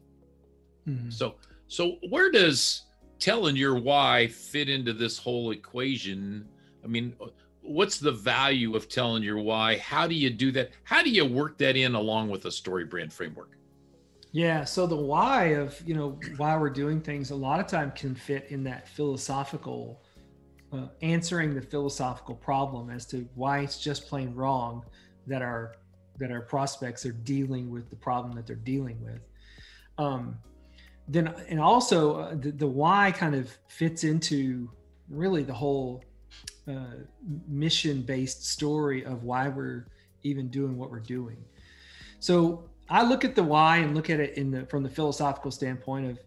Mm-hmm. 0.86 1.10
So 1.10 1.34
so 1.66 1.96
where 2.08 2.30
does 2.30 2.84
telling 3.18 3.56
your 3.56 3.78
why 3.78 4.26
fit 4.28 4.68
into 4.68 4.92
this 4.92 5.18
whole 5.18 5.52
equation? 5.52 6.46
I 6.84 6.86
mean, 6.88 7.14
what's 7.62 7.98
the 7.98 8.12
value 8.12 8.74
of 8.74 8.88
telling 8.88 9.22
your 9.22 9.38
why? 9.38 9.78
How 9.78 10.06
do 10.06 10.14
you 10.14 10.28
do 10.28 10.52
that? 10.52 10.70
How 10.84 11.02
do 11.02 11.10
you 11.10 11.24
work 11.24 11.56
that 11.58 11.76
in 11.76 11.94
along 11.94 12.28
with 12.30 12.44
a 12.44 12.50
story 12.50 12.84
brand 12.84 13.12
framework? 13.12 13.56
Yeah, 14.32 14.64
so 14.64 14.86
the 14.86 14.96
why 14.96 15.54
of, 15.54 15.80
you 15.86 15.94
know, 15.94 16.18
why 16.38 16.56
we're 16.56 16.70
doing 16.70 17.02
things 17.02 17.30
a 17.30 17.36
lot 17.36 17.60
of 17.60 17.66
time 17.66 17.92
can 17.92 18.14
fit 18.14 18.46
in 18.48 18.64
that 18.64 18.88
philosophical 18.88 20.02
uh, 20.72 20.86
answering 21.02 21.54
the 21.54 21.62
philosophical 21.62 22.34
problem 22.34 22.90
as 22.90 23.06
to 23.06 23.28
why 23.34 23.60
it's 23.60 23.78
just 23.78 24.08
plain 24.08 24.34
wrong 24.34 24.84
that 25.26 25.42
our 25.42 25.76
that 26.18 26.30
our 26.30 26.42
prospects 26.42 27.06
are 27.06 27.12
dealing 27.12 27.70
with 27.70 27.88
the 27.90 27.96
problem 27.96 28.34
that 28.34 28.46
they're 28.46 28.56
dealing 28.56 29.02
with. 29.02 29.20
Um, 29.98 30.36
then 31.08 31.34
and 31.48 31.60
also 31.60 32.20
uh, 32.20 32.34
the, 32.34 32.52
the 32.52 32.66
why 32.66 33.12
kind 33.12 33.34
of 33.34 33.50
fits 33.68 34.04
into 34.04 34.70
really 35.08 35.42
the 35.42 35.54
whole 35.54 36.04
uh, 36.68 36.94
mission 37.48 38.02
based 38.02 38.46
story 38.46 39.04
of 39.04 39.24
why 39.24 39.48
we're 39.48 39.88
even 40.22 40.48
doing 40.48 40.76
what 40.76 40.90
we're 40.90 41.00
doing. 41.00 41.36
So 42.20 42.68
I 42.88 43.02
look 43.02 43.24
at 43.24 43.34
the 43.34 43.42
why 43.42 43.78
and 43.78 43.94
look 43.94 44.10
at 44.10 44.20
it 44.20 44.36
in 44.36 44.50
the 44.50 44.66
from 44.66 44.82
the 44.82 44.88
philosophical 44.88 45.50
standpoint 45.50 46.10
of 46.10 46.18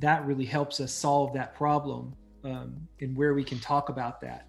that 0.00 0.26
really 0.26 0.44
helps 0.44 0.80
us 0.80 0.92
solve 0.92 1.32
that 1.32 1.54
problem 1.54 2.14
um, 2.48 2.88
and 3.00 3.16
where 3.16 3.34
we 3.34 3.44
can 3.44 3.58
talk 3.58 3.88
about 3.88 4.20
that. 4.20 4.46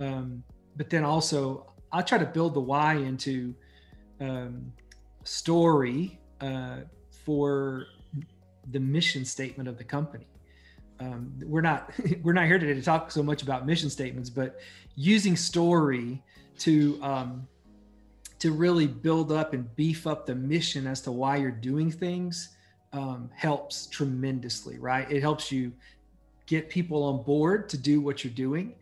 Um, 0.00 0.42
but 0.76 0.90
then 0.90 1.04
also, 1.04 1.66
I'll 1.90 2.02
try 2.02 2.18
to 2.18 2.26
build 2.26 2.54
the 2.54 2.60
why 2.60 2.94
into 2.94 3.54
um, 4.20 4.72
story 5.24 6.18
uh, 6.40 6.78
for 7.24 7.86
the 8.70 8.80
mission 8.80 9.24
statement 9.24 9.68
of 9.68 9.76
the 9.78 9.84
company. 9.84 10.26
Um, 11.00 11.32
we're 11.44 11.62
not 11.62 11.92
we're 12.22 12.32
not 12.32 12.46
here 12.46 12.58
today 12.58 12.74
to 12.74 12.82
talk 12.82 13.10
so 13.10 13.22
much 13.22 13.42
about 13.42 13.66
mission 13.66 13.90
statements, 13.90 14.30
but 14.30 14.60
using 14.94 15.36
story 15.36 16.22
to 16.58 16.98
um, 17.02 17.46
to 18.38 18.52
really 18.52 18.86
build 18.86 19.32
up 19.32 19.52
and 19.52 19.74
beef 19.76 20.06
up 20.06 20.26
the 20.26 20.34
mission 20.34 20.86
as 20.86 21.00
to 21.02 21.12
why 21.12 21.36
you're 21.36 21.50
doing 21.50 21.90
things 21.90 22.56
um, 22.92 23.30
helps 23.34 23.86
tremendously, 23.86 24.78
right? 24.78 25.10
It 25.10 25.20
helps 25.20 25.50
you 25.50 25.72
get 26.46 26.68
people 26.68 27.02
on 27.04 27.22
board 27.22 27.68
to 27.70 27.78
do 27.78 28.00
what 28.00 28.24
you're 28.24 28.32
doing. 28.32 28.74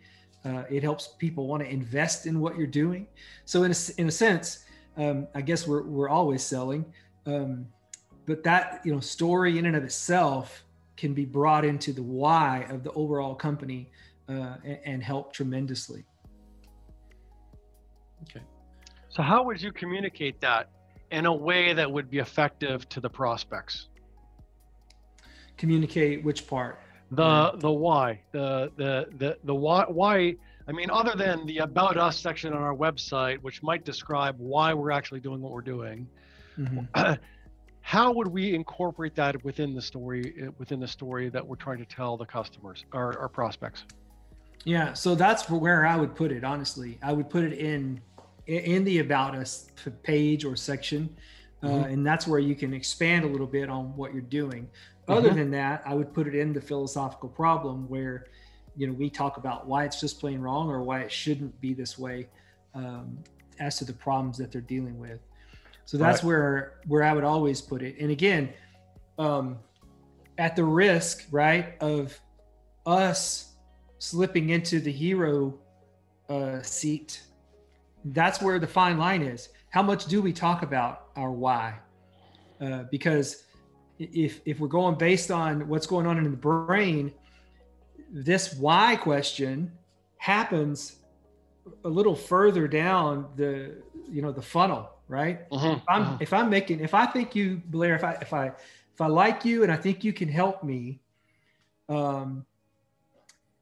Uh, 0.44 0.64
it 0.70 0.82
helps 0.82 1.08
people 1.18 1.46
want 1.46 1.62
to 1.62 1.68
invest 1.68 2.26
in 2.26 2.40
what 2.40 2.56
you're 2.56 2.66
doing. 2.66 3.06
So 3.44 3.64
in 3.64 3.72
a, 3.72 3.76
in 3.98 4.08
a 4.08 4.10
sense, 4.10 4.64
um, 4.96 5.26
I 5.34 5.40
guess 5.40 5.66
we're, 5.66 5.82
we're 5.82 6.08
always 6.08 6.42
selling, 6.42 6.84
um, 7.26 7.66
but 8.26 8.42
that, 8.44 8.80
you 8.84 8.92
know, 8.92 9.00
story 9.00 9.58
in 9.58 9.66
and 9.66 9.76
of 9.76 9.84
itself 9.84 10.64
can 10.96 11.14
be 11.14 11.24
brought 11.24 11.64
into 11.64 11.92
the 11.92 12.02
why 12.02 12.66
of 12.70 12.82
the 12.82 12.92
overall 12.92 13.34
company 13.34 13.90
uh, 14.28 14.56
and, 14.64 14.78
and 14.84 15.02
help 15.02 15.32
tremendously. 15.32 16.04
Okay. 18.22 18.44
So 19.08 19.22
how 19.22 19.42
would 19.44 19.60
you 19.60 19.72
communicate 19.72 20.40
that 20.40 20.70
in 21.10 21.26
a 21.26 21.34
way 21.34 21.72
that 21.72 21.90
would 21.90 22.10
be 22.10 22.18
effective 22.18 22.88
to 22.90 23.00
the 23.00 23.10
prospects? 23.10 23.88
Communicate 25.56 26.24
which 26.24 26.46
part? 26.46 26.78
The 27.10 27.52
the 27.56 27.70
why 27.70 28.20
the 28.32 28.70
the 28.76 29.08
the 29.18 29.36
the 29.44 29.54
why 29.54 29.84
why 29.88 30.34
i 30.68 30.72
mean 30.72 30.88
other 30.90 31.14
than 31.16 31.44
the 31.46 31.58
about 31.58 31.96
us 31.96 32.18
section 32.18 32.52
on 32.52 32.62
our 32.62 32.74
website 32.74 33.38
which 33.38 33.62
might 33.62 33.84
describe 33.84 34.36
why 34.38 34.72
we're 34.72 34.92
actually 34.92 35.20
doing 35.20 35.40
what 35.40 35.52
we're 35.52 35.60
doing 35.60 36.06
mm-hmm. 36.56 37.12
how 37.80 38.12
would 38.12 38.28
we 38.28 38.54
incorporate 38.54 39.14
that 39.16 39.42
within 39.44 39.74
the 39.74 39.82
story 39.82 40.48
within 40.58 40.78
the 40.78 40.86
story 40.86 41.28
that 41.28 41.44
we're 41.44 41.56
trying 41.56 41.78
to 41.78 41.84
tell 41.84 42.16
the 42.16 42.26
customers 42.26 42.84
our, 42.92 43.18
our 43.18 43.28
prospects? 43.28 43.84
Yeah 44.64 44.92
so 44.92 45.14
that's 45.14 45.48
where 45.50 45.86
i 45.86 45.96
would 45.96 46.14
put 46.14 46.30
it 46.30 46.44
honestly. 46.44 46.98
I 47.02 47.12
would 47.12 47.28
put 47.28 47.44
it 47.44 47.54
in 47.54 48.00
in 48.46 48.84
the 48.84 48.98
about 48.98 49.34
us 49.34 49.70
page 50.02 50.44
or 50.44 50.54
section 50.54 51.16
uh, 51.62 51.66
mm-hmm. 51.66 51.90
and 51.92 52.06
that's 52.06 52.26
where 52.26 52.40
you 52.40 52.54
can 52.54 52.72
expand 52.72 53.24
a 53.24 53.28
little 53.28 53.46
bit 53.46 53.68
on 53.68 53.96
what 53.96 54.12
you're 54.12 54.22
doing 54.22 54.68
other 55.10 55.28
mm-hmm. 55.28 55.38
than 55.38 55.50
that, 55.50 55.82
I 55.84 55.94
would 55.94 56.14
put 56.14 56.26
it 56.26 56.34
in 56.34 56.52
the 56.52 56.60
philosophical 56.60 57.28
problem 57.28 57.88
where, 57.88 58.26
you 58.76 58.86
know, 58.86 58.92
we 58.92 59.10
talk 59.10 59.36
about 59.36 59.66
why 59.66 59.84
it's 59.84 60.00
just 60.00 60.20
plain 60.20 60.40
wrong 60.40 60.68
or 60.68 60.82
why 60.82 61.00
it 61.00 61.10
shouldn't 61.10 61.60
be 61.60 61.74
this 61.74 61.98
way 61.98 62.28
um, 62.74 63.18
as 63.58 63.78
to 63.78 63.84
the 63.84 63.92
problems 63.92 64.38
that 64.38 64.52
they're 64.52 64.60
dealing 64.60 64.98
with. 64.98 65.20
So 65.84 65.98
that's 65.98 66.22
right. 66.22 66.28
where 66.28 66.74
where 66.86 67.02
I 67.02 67.12
would 67.12 67.24
always 67.24 67.60
put 67.60 67.82
it. 67.82 67.96
And 67.98 68.12
again, 68.12 68.52
um, 69.18 69.58
at 70.38 70.54
the 70.54 70.64
risk, 70.64 71.26
right, 71.32 71.74
of 71.80 72.18
us 72.86 73.54
slipping 73.98 74.50
into 74.50 74.78
the 74.78 74.92
hero 74.92 75.58
uh, 76.28 76.62
seat, 76.62 77.22
that's 78.04 78.40
where 78.40 78.60
the 78.60 78.68
fine 78.68 78.98
line 78.98 79.22
is. 79.22 79.48
How 79.70 79.82
much 79.82 80.06
do 80.06 80.20
we 80.20 80.32
talk 80.32 80.62
about 80.62 81.06
our 81.16 81.30
why? 81.30 81.78
Uh, 82.60 82.84
because 82.90 83.44
if 83.98 84.40
if 84.44 84.58
we're 84.58 84.68
going 84.68 84.96
based 84.96 85.30
on 85.30 85.68
what's 85.68 85.86
going 85.86 86.06
on 86.06 86.18
in 86.18 86.24
the 86.24 86.36
brain, 86.36 87.12
this 88.10 88.54
why 88.54 88.96
question 88.96 89.72
happens 90.18 90.96
a 91.84 91.88
little 91.88 92.14
further 92.14 92.66
down 92.66 93.28
the 93.36 93.76
you 94.10 94.22
know 94.22 94.32
the 94.32 94.42
funnel, 94.42 94.90
right? 95.08 95.42
Uh-huh, 95.52 95.76
if 95.76 95.82
I'm 95.88 96.02
uh-huh. 96.02 96.16
if 96.20 96.32
I'm 96.32 96.50
making 96.50 96.80
if 96.80 96.92
I 96.94 97.06
think 97.06 97.34
you 97.36 97.62
Blair, 97.66 97.94
if 97.94 98.04
I 98.04 98.12
if 98.14 98.32
I 98.32 98.46
if 98.46 99.00
I 99.00 99.06
like 99.06 99.44
you 99.44 99.62
and 99.62 99.70
I 99.70 99.76
think 99.76 100.02
you 100.02 100.12
can 100.12 100.28
help 100.28 100.64
me, 100.64 101.00
um, 101.88 102.44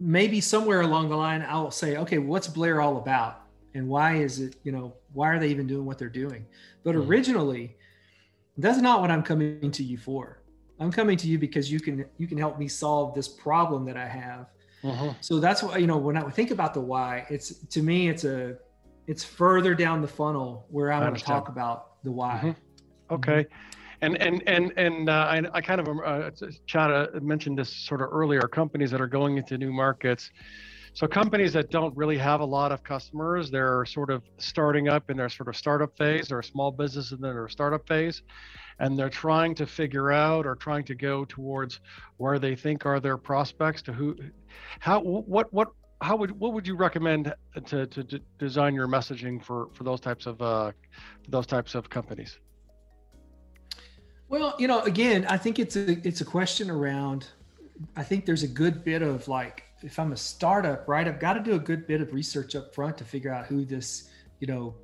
maybe 0.01 0.41
somewhere 0.41 0.81
along 0.81 1.11
the 1.11 1.17
line 1.17 1.45
I'll 1.47 1.71
say, 1.71 1.99
okay, 1.99 2.19
what's 2.19 2.49
Blair 2.49 2.81
all 2.81 2.97
about, 2.97 3.43
and 3.75 3.89
why 3.89 4.17
is 4.17 4.41
it 4.41 4.57
you 4.63 4.73
know 4.73 4.95
why 5.13 5.29
are 5.29 5.39
they 5.39 5.49
even 5.49 5.67
doing 5.67 5.85
what 5.85 5.99
they're 5.99 6.09
doing? 6.09 6.47
But 6.85 6.95
uh-huh. 6.95 7.07
originally 7.07 7.77
that's 8.59 8.79
not 8.79 9.01
what 9.01 9.11
I'm 9.11 9.23
coming 9.23 9.71
to 9.71 9.83
you 9.83 9.97
for. 9.97 10.43
I'm 10.81 10.93
coming 10.93 11.17
to 11.17 11.29
you 11.29 11.39
because 11.39 11.71
you 11.71 11.81
can 11.81 12.05
you 12.19 12.27
can 12.27 12.39
help 12.39 12.59
me 12.59 12.69
solve 12.69 13.15
this 13.15 13.29
problem 13.29 13.85
that 13.87 13.97
I 13.97 14.07
have. 14.07 14.47
Uh-huh. 14.85 15.15
So 15.21 15.41
that's 15.41 15.63
why 15.63 15.79
you 15.79 15.87
know 15.87 15.97
when 15.97 16.17
I 16.17 16.29
think 16.31 16.51
about 16.51 16.75
the 16.75 16.81
why, 16.81 17.27
it's 17.31 17.55
to 17.55 17.83
me 17.83 18.09
it's 18.09 18.25
a 18.25 18.59
it's 19.07 19.25
further 19.25 19.75
down 19.75 20.03
the 20.03 20.09
funnel 20.09 20.67
where 20.71 20.93
I, 20.93 21.01
want 21.01 21.17
to 21.17 21.25
talk 21.25 21.49
about 21.49 22.03
the 22.05 22.13
why. 22.13 22.37
Mm-hmm. 22.37 23.15
Okay. 23.15 23.45
Mm-hmm. 23.45 23.55
And 24.01 24.23
and 24.23 24.43
and 24.47 24.73
and 24.77 25.09
uh, 25.09 25.13
I, 25.13 25.43
I 25.53 25.61
kind 25.61 25.81
of 25.81 25.89
uh, 26.05 26.31
Chad 26.67 27.21
mentioned 27.21 27.59
this 27.59 27.75
sort 27.75 28.01
of 28.01 28.11
earlier. 28.13 28.43
Companies 28.43 28.93
that 28.93 29.01
are 29.01 29.09
going 29.09 29.39
into 29.39 29.59
new 29.59 29.73
markets, 29.73 30.31
so 30.99 31.07
companies 31.07 31.53
that 31.53 31.71
don't 31.71 31.97
really 31.97 32.19
have 32.19 32.41
a 32.41 32.45
lot 32.45 32.73
of 32.73 32.83
customers, 32.83 33.53
they're 33.53 33.85
sort 33.85 34.11
of 34.11 34.25
starting 34.39 34.89
up 34.89 35.11
in 35.11 35.17
their 35.17 35.29
sort 35.29 35.49
of 35.49 35.57
startup 35.57 35.97
phase. 35.97 36.27
They're 36.27 36.41
a 36.41 36.45
small 36.45 36.73
business 36.73 37.13
in 37.13 37.21
their 37.21 37.49
startup 37.49 37.87
phase, 37.87 38.23
and 38.81 38.99
they're 38.99 39.09
trying 39.09 39.55
to 39.55 39.65
figure 39.65 40.11
out 40.11 40.45
or 40.45 40.57
trying 40.57 40.83
to 40.87 40.97
go 40.97 41.25
towards 41.25 41.79
where 42.17 42.41
they 42.41 42.57
think 42.57 42.85
are 42.85 42.99
their 42.99 43.17
prospects 43.17 43.81
to 43.83 43.93
who 43.93 44.17
how 44.81 44.99
what 45.01 45.53
what 45.53 45.69
how 46.03 46.17
would 46.17 46.33
what 46.33 46.53
would 46.53 46.67
you 46.67 46.75
recommend 46.75 47.33
to, 47.67 47.87
to, 47.87 48.03
to 48.03 48.19
design 48.41 48.75
your 48.75 48.89
messaging 48.89 49.41
for 49.41 49.69
for 49.75 49.85
those 49.85 50.01
types 50.01 50.27
of 50.27 50.43
uh 50.43 50.73
those 51.29 51.47
types 51.47 51.77
of 51.77 51.89
companies 51.89 52.41
well 54.29 54.57
you 54.59 54.67
know 54.67 54.81
again 54.81 55.25
i 55.27 55.37
think 55.37 55.61
it's 55.61 55.77
a 55.77 55.93
it's 56.05 56.23
a 56.23 56.25
question 56.25 56.69
around 56.69 57.29
i 57.95 58.03
think 58.03 58.27
there's 58.27 58.43
a 58.43 58.49
good 58.49 58.83
bit 58.83 59.01
of 59.01 59.29
like 59.29 59.68
if 59.83 59.99
i'm 59.99 60.13
a 60.13 60.17
startup 60.17 60.87
right 60.89 61.07
i've 61.07 61.21
got 61.21 61.35
to 61.35 61.41
do 61.41 61.55
a 61.55 61.59
good 61.59 61.87
bit 61.87 62.01
of 62.01 62.13
research 62.13 62.57
up 62.57 62.75
front 62.75 62.97
to 62.99 63.05
figure 63.05 63.33
out 63.33 63.47
who 63.47 63.65
this 63.65 64.11
you 64.41 64.47
know 64.47 64.75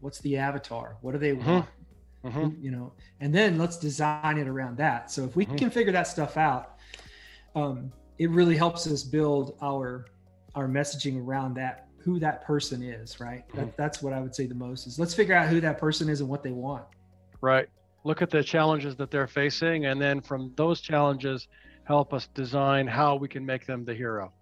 what's 0.00 0.18
the 0.20 0.36
avatar 0.36 0.96
what 1.00 1.12
do 1.12 1.18
they 1.18 1.32
mm-hmm. 1.32 1.50
want 1.50 1.66
mm-hmm. 2.24 2.62
you 2.62 2.70
know, 2.70 2.92
and 3.20 3.34
then 3.34 3.58
let's 3.58 3.76
design 3.76 4.38
it 4.38 4.48
around 4.48 4.76
that. 4.78 5.10
So 5.10 5.24
if 5.24 5.36
we 5.36 5.46
mm-hmm. 5.46 5.56
can 5.56 5.70
figure 5.70 5.92
that 5.92 6.06
stuff 6.06 6.36
out, 6.36 6.76
um, 7.54 7.92
it 8.18 8.30
really 8.30 8.56
helps 8.56 8.86
us 8.86 9.02
build 9.02 9.56
our 9.62 10.06
our 10.54 10.68
messaging 10.68 11.24
around 11.24 11.54
that 11.54 11.86
who 11.98 12.18
that 12.18 12.44
person 12.44 12.82
is 12.82 13.20
right 13.20 13.46
mm-hmm. 13.48 13.58
that, 13.58 13.76
that's 13.76 14.02
what 14.02 14.12
i 14.12 14.20
would 14.20 14.34
say 14.34 14.46
the 14.46 14.54
most 14.54 14.86
is 14.86 14.98
let's 14.98 15.14
figure 15.14 15.34
out 15.34 15.48
who 15.48 15.60
that 15.60 15.78
person 15.78 16.08
is 16.08 16.20
and 16.20 16.28
what 16.28 16.42
they 16.42 16.50
want 16.50 16.84
right 17.40 17.68
look 18.04 18.20
at 18.20 18.28
the 18.28 18.42
challenges 18.42 18.96
that 18.96 19.12
they're 19.12 19.28
facing 19.28 19.86
and 19.86 20.00
then 20.00 20.20
from 20.20 20.52
those 20.56 20.80
challenges 20.80 21.46
help 21.84 22.12
us 22.12 22.28
design 22.34 22.86
how 22.86 23.16
we 23.16 23.28
can 23.28 23.44
make 23.44 23.66
them 23.66 23.84
the 23.84 23.94
hero. 23.94 24.32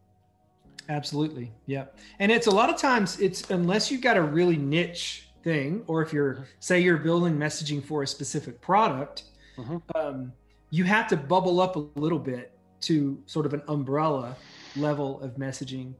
Absolutely. 0.88 1.52
Yeah. 1.66 1.86
And 2.18 2.32
it's 2.32 2.46
a 2.46 2.50
lot 2.50 2.70
of 2.70 2.76
times 2.76 3.20
it's 3.20 3.50
unless 3.50 3.90
you've 3.90 4.00
got 4.00 4.16
a 4.16 4.22
really 4.22 4.56
niche 4.56 5.28
thing, 5.44 5.82
or 5.86 6.02
if 6.02 6.12
you're 6.12 6.46
say 6.60 6.80
you're 6.80 6.96
building 6.98 7.36
messaging 7.36 7.84
for 7.84 8.02
a 8.02 8.06
specific 8.06 8.60
product, 8.60 9.24
Mhm. 9.58 9.82
um, 9.94 10.32
you 10.70 10.84
have 10.84 11.06
to 11.08 11.16
bubble 11.16 11.60
up 11.60 11.76
a 11.76 11.86
little 11.98 12.18
bit 12.18 12.52
to 12.80 13.22
sort 13.26 13.44
of 13.46 13.54
an 13.54 13.62
umbrella 13.68 14.36
level 14.76 15.20
of 15.20 15.32
messaging 15.36 15.94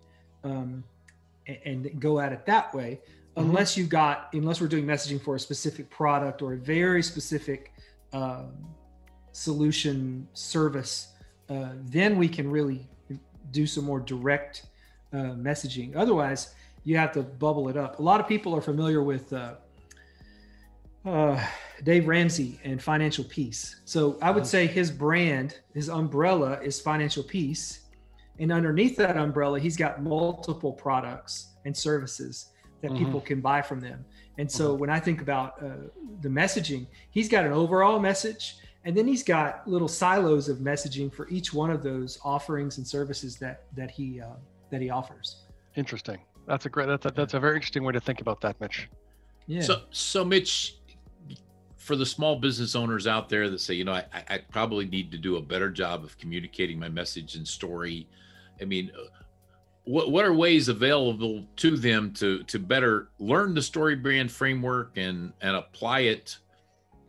um, 0.45 0.85
a- 1.49 1.61
and, 1.67 2.01
go 2.01 2.21
at 2.21 2.33
it 2.33 2.47
that 2.47 2.73
way. 2.73 3.01
Mhm. 3.37 3.43
Unless 3.43 3.77
you've 3.77 3.89
got, 3.89 4.29
unless 4.33 4.61
we're 4.61 4.69
doing 4.69 4.87
messaging 4.87 5.21
for 5.21 5.35
a 5.35 5.41
specific 5.41 5.91
product 5.91 6.41
or 6.43 6.53
a 6.53 6.57
very 6.57 7.03
specific 7.03 7.73
um, 8.13 8.53
solution 9.33 10.27
service, 10.33 11.09
uh, 11.49 11.71
then 11.85 12.17
we 12.19 12.29
can 12.29 12.51
really 12.51 12.89
do 13.51 13.67
some 13.67 13.85
more 13.85 14.01
direct 14.01 14.67
uh, 15.13 15.35
messaging. 15.49 15.97
Otherwise, 15.97 16.55
you 16.85 16.97
have 16.97 17.13
to 17.13 17.23
bubble 17.23 17.69
it 17.69 17.77
up. 17.77 17.99
A 17.99 18.03
lot 18.03 18.21
of 18.21 18.29
people 18.29 18.55
are 18.55 18.61
familiar 18.61 19.03
with 19.03 19.33
uh, 19.33 19.55
uh, 21.05 21.43
Dave 21.83 22.07
Ramsey 22.09 22.61
and 22.65 22.83
Financial 22.83 23.25
Peace. 23.25 23.81
So 23.85 24.19
I 24.21 24.31
would 24.31 24.47
say 24.47 24.67
his 24.67 24.91
brand, 24.91 25.59
his 25.75 25.89
umbrella 25.89 26.61
is 26.63 26.81
Financial 26.81 27.23
Peace. 27.23 27.81
And 28.39 28.53
underneath 28.53 28.97
that 28.97 29.17
umbrella, 29.17 29.59
he's 29.59 29.77
got 29.77 30.03
multiple 30.03 30.73
products 30.73 31.55
and 31.65 31.77
services 31.77 32.53
that 32.83 32.93
Mhm. 32.93 32.99
people 32.99 33.21
can 33.21 33.41
buy 33.41 33.63
from 33.63 33.81
them. 33.81 34.05
And 34.39 34.51
so 34.51 34.75
Mhm. 34.75 34.79
when 34.81 34.91
I 34.91 35.01
think 35.01 35.21
about 35.21 35.61
uh, 35.63 35.89
the 36.21 36.29
messaging, 36.29 36.87
he's 37.11 37.29
got 37.29 37.45
an 37.45 37.53
overall 37.53 37.99
message, 37.99 38.57
and 38.85 38.97
then 38.97 39.07
he's 39.07 39.23
got 39.23 39.67
little 39.69 39.89
silos 39.89 40.49
of 40.49 40.59
messaging 40.59 41.13
for 41.13 41.29
each 41.29 41.53
one 41.53 41.71
of 41.71 41.83
those 41.83 42.19
offerings 42.25 42.79
and 42.79 42.87
services 42.87 43.37
that 43.37 43.65
that 43.75 43.91
he 43.91 44.21
uh, 44.21 44.37
that 44.71 44.81
he 44.81 44.91
offers. 44.91 45.45
Interesting. 45.77 46.19
That's 46.47 46.67
a 46.67 46.69
great. 46.71 46.87
That's 46.87 47.07
a, 47.07 47.11
that's 47.11 47.35
a 47.35 47.41
very 47.41 47.57
interesting 47.57 47.85
way 47.85 47.93
to 47.93 48.01
think 48.01 48.21
about 48.21 48.41
that, 48.41 48.61
Mitch. 48.61 48.89
Yeah. 49.47 49.61
So, 49.61 49.83
so 49.91 50.25
Mitch, 50.25 50.77
for 51.77 51.95
the 51.95 52.07
small 52.07 52.37
business 52.37 52.75
owners 52.75 53.07
out 53.07 53.29
there 53.29 53.51
that 53.51 53.61
say, 53.61 53.75
you 53.75 53.85
know, 53.85 53.93
I, 53.93 54.05
I 54.13 54.25
I 54.35 54.39
probably 54.51 54.87
need 54.87 55.11
to 55.13 55.19
do 55.19 55.37
a 55.37 55.43
better 55.43 55.71
job 55.71 56.05
of 56.05 56.17
communicating 56.19 56.79
my 56.79 56.89
message 56.89 57.35
and 57.35 57.47
story. 57.47 58.09
I 58.61 58.65
mean, 58.65 58.91
uh, 58.99 59.03
what 59.85 60.11
what 60.11 60.25
are 60.25 60.33
ways 60.33 60.69
available 60.69 61.45
to 61.57 61.77
them 61.77 62.13
to 62.15 62.43
to 62.45 62.59
better 62.59 63.09
learn 63.19 63.55
the 63.55 63.63
story 63.63 63.97
brand 63.97 64.31
framework 64.31 64.93
and 64.97 65.33
and 65.41 65.57
apply 65.57 66.01
it? 66.01 66.39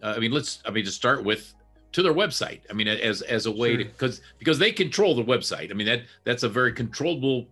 Uh, 0.02 0.14
I 0.16 0.20
mean, 0.20 0.32
let's. 0.32 0.62
I 0.66 0.72
mean, 0.72 0.86
to 0.86 0.92
start 0.92 1.24
with, 1.24 1.54
to 1.92 2.04
their 2.04 2.14
website. 2.14 2.62
I 2.70 2.74
mean, 2.74 2.88
as 2.88 3.22
as 3.24 3.46
a 3.46 3.52
way 3.52 3.78
to 3.78 3.86
because 3.86 4.22
because 4.38 4.60
they 4.60 4.72
control 4.72 5.16
the 5.16 5.24
website. 5.24 5.72
I 5.72 5.74
mean 5.74 5.88
that 5.88 6.04
that's 6.24 6.44
a 6.44 6.50
very 6.50 6.74
controllable, 6.74 7.48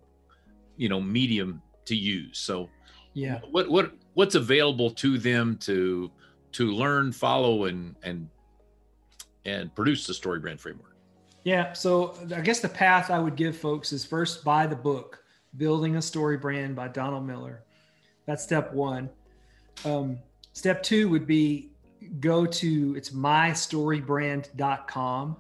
you 0.76 0.90
know, 0.90 1.02
medium 1.02 1.62
to 1.86 1.96
use. 1.96 2.38
So 2.38 2.70
yeah. 3.14 3.40
what 3.52 3.70
what 3.70 3.94
what's 4.14 4.36
available 4.36 4.92
to 4.92 5.18
them 5.18 5.58
to 5.62 6.12
to 6.54 6.72
learn 6.72 7.12
follow 7.12 7.66
and 7.66 7.96
and 8.04 8.30
and 9.46 9.74
produce 9.76 10.06
the 10.06 10.14
story 10.14 10.40
brand 10.40 10.60
framework 10.60 10.96
Yeah. 11.44 11.74
So 11.74 12.16
I 12.36 12.42
guess 12.42 12.60
the 12.60 12.70
path 12.70 13.10
I 13.10 13.20
would 13.20 13.36
give 13.36 13.58
folks 13.58 13.92
is 13.92 14.06
first 14.06 14.44
buy 14.44 14.68
the 14.68 14.76
book, 14.76 15.24
Building 15.56 15.96
a 15.96 16.02
Story 16.02 16.38
Brand 16.38 16.76
by 16.76 16.90
Donald 16.90 17.26
Miller. 17.26 17.64
That's 18.26 18.44
step 18.44 18.74
one. 18.74 19.10
Um, 19.86 20.20
step 20.54 20.84
two 20.84 21.10
would 21.10 21.26
be 21.26 21.72
go 22.20 22.46
to 22.46 22.94
it's 22.98 23.12
mystorybrand.com. 23.12 25.38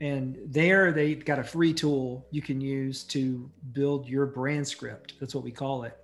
And 0.00 0.38
there 0.44 0.92
they've 0.92 1.24
got 1.24 1.38
a 1.38 1.44
free 1.44 1.72
tool 1.72 2.26
you 2.30 2.42
can 2.42 2.60
use 2.60 3.02
to 3.04 3.50
build 3.72 4.06
your 4.06 4.26
brand 4.26 4.68
script. 4.68 5.14
That's 5.20 5.34
what 5.34 5.42
we 5.42 5.50
call 5.50 5.84
it. 5.84 5.96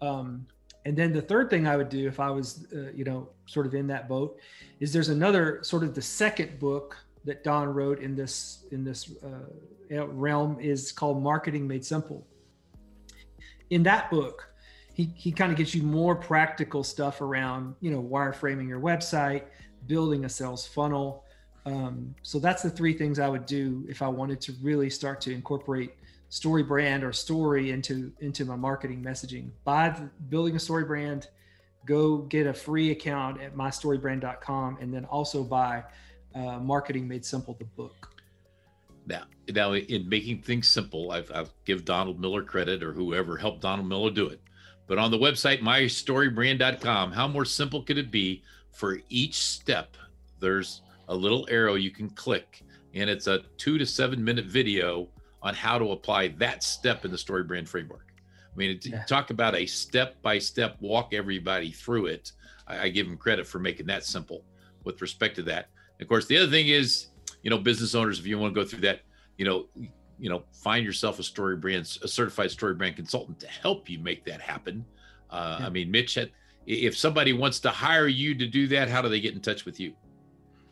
Um, 0.00 0.46
and 0.86 0.96
then 0.96 1.12
the 1.12 1.20
third 1.20 1.50
thing 1.50 1.66
I 1.66 1.76
would 1.76 1.90
do 1.90 2.08
if 2.08 2.18
I 2.18 2.30
was, 2.30 2.66
uh, 2.72 2.90
you 2.94 3.04
know, 3.04 3.28
sort 3.46 3.66
of 3.66 3.74
in 3.74 3.86
that 3.88 4.08
boat, 4.08 4.38
is 4.80 4.90
there's 4.92 5.10
another 5.10 5.58
sort 5.62 5.82
of 5.82 5.94
the 5.94 6.00
second 6.00 6.58
book 6.58 6.96
that 7.24 7.44
Don 7.44 7.68
wrote 7.68 8.00
in 8.00 8.14
this 8.14 8.64
in 8.70 8.84
this 8.84 9.12
uh, 9.22 10.06
realm 10.06 10.58
is 10.60 10.92
called 10.92 11.22
Marketing 11.22 11.68
Made 11.68 11.84
Simple. 11.84 12.26
In 13.68 13.82
that 13.82 14.10
book, 14.10 14.48
he 14.98 15.12
he 15.14 15.30
kind 15.30 15.52
of 15.52 15.56
gets 15.56 15.74
you 15.76 15.82
more 15.84 16.16
practical 16.16 16.82
stuff 16.82 17.20
around 17.20 17.76
you 17.80 17.90
know 17.90 18.02
wireframing 18.02 18.68
your 18.68 18.80
website, 18.80 19.44
building 19.86 20.24
a 20.24 20.28
sales 20.28 20.66
funnel. 20.66 21.24
Um, 21.64 22.14
so 22.22 22.38
that's 22.40 22.62
the 22.64 22.70
three 22.70 22.92
things 22.92 23.20
I 23.20 23.28
would 23.28 23.46
do 23.46 23.86
if 23.88 24.02
I 24.02 24.08
wanted 24.08 24.40
to 24.42 24.54
really 24.60 24.90
start 24.90 25.20
to 25.22 25.32
incorporate 25.32 25.92
story 26.30 26.64
brand 26.64 27.04
or 27.04 27.12
story 27.12 27.70
into 27.70 28.12
into 28.20 28.44
my 28.44 28.56
marketing 28.56 29.02
messaging. 29.02 29.50
by 29.62 29.90
building 30.30 30.56
a 30.56 30.58
story 30.58 30.84
brand, 30.84 31.28
go 31.86 32.18
get 32.18 32.48
a 32.48 32.52
free 32.52 32.90
account 32.90 33.40
at 33.40 33.54
mystorybrand.com, 33.54 34.78
and 34.80 34.92
then 34.92 35.04
also 35.04 35.44
buy 35.44 35.84
uh, 36.34 36.58
Marketing 36.58 37.06
Made 37.06 37.24
Simple, 37.24 37.54
the 37.54 37.64
book. 37.64 38.10
now 39.06 39.22
now 39.54 39.74
in 39.74 40.08
making 40.08 40.42
things 40.42 40.68
simple 40.68 41.12
i've, 41.12 41.30
I've 41.34 41.52
give 41.64 41.84
donald 41.84 42.20
miller 42.20 42.42
credit 42.42 42.82
or 42.82 42.92
whoever 42.92 43.36
helped 43.38 43.62
donald 43.62 43.88
miller 43.88 44.10
do 44.10 44.26
it 44.26 44.40
but 44.88 44.98
on 44.98 45.10
the 45.10 45.18
website 45.18 45.60
mystorybrand.com 45.60 47.12
how 47.12 47.28
more 47.28 47.44
simple 47.44 47.82
could 47.82 47.98
it 47.98 48.10
be 48.10 48.42
for 48.72 49.00
each 49.08 49.34
step? 49.34 49.96
There's 50.40 50.82
a 51.08 51.14
little 51.14 51.46
arrow 51.50 51.74
you 51.74 51.90
can 51.90 52.10
click 52.10 52.62
and 52.94 53.08
it's 53.10 53.26
a 53.26 53.40
two 53.56 53.78
to 53.78 53.86
seven 53.86 54.22
minute 54.24 54.46
video 54.46 55.08
on 55.42 55.54
how 55.54 55.78
to 55.78 55.92
apply 55.92 56.28
that 56.28 56.62
step 56.64 57.04
in 57.04 57.10
the 57.10 57.18
story 57.18 57.44
brand 57.44 57.68
framework. 57.68 58.06
I 58.52 58.56
mean 58.56 58.70
it, 58.70 58.86
Yeah. 58.86 59.04
talk 59.04 59.30
about 59.30 59.54
a 59.54 59.66
step 59.66 60.20
by 60.22 60.38
step 60.38 60.76
walk 60.80 61.12
everybody 61.14 61.70
through 61.70 62.06
it. 62.06 62.32
I, 62.66 62.80
I 62.84 62.88
give 62.88 63.06
him 63.06 63.16
credit 63.16 63.46
for 63.46 63.58
making 63.58 63.86
that 63.86 64.04
simple 64.04 64.44
with 64.84 65.00
respect 65.00 65.36
to 65.36 65.42
that. 65.42 65.68
Of 66.00 66.08
course 66.08 66.26
the 66.26 66.36
other 66.38 66.50
thing 66.50 66.68
is 66.68 67.08
you 67.42 67.50
know 67.50 67.58
business 67.58 67.94
owners 67.94 68.18
if 68.18 68.26
you 68.26 68.38
want 68.38 68.54
to 68.54 68.60
go 68.60 68.66
through 68.66 68.80
that 68.80 69.00
you 69.36 69.44
know 69.44 69.66
you 70.18 70.28
know 70.28 70.42
find 70.52 70.84
yourself 70.84 71.18
a 71.18 71.22
story 71.22 71.56
brand 71.56 71.98
a 72.02 72.08
certified 72.08 72.50
story 72.50 72.74
brand 72.74 72.96
consultant 72.96 73.38
to 73.40 73.46
help 73.46 73.88
you 73.88 73.98
make 73.98 74.24
that 74.24 74.40
happen 74.40 74.84
uh, 75.30 75.58
Yeah. 75.60 75.66
i 75.66 75.70
mean 75.70 75.90
mitch 75.90 76.14
had, 76.14 76.30
if 76.66 76.96
somebody 76.96 77.32
wants 77.32 77.60
to 77.60 77.70
hire 77.70 78.08
you 78.08 78.34
to 78.34 78.46
do 78.46 78.66
that 78.68 78.88
how 78.88 79.00
do 79.02 79.08
they 79.08 79.20
get 79.20 79.34
in 79.34 79.40
touch 79.40 79.64
with 79.64 79.80
you 79.80 79.92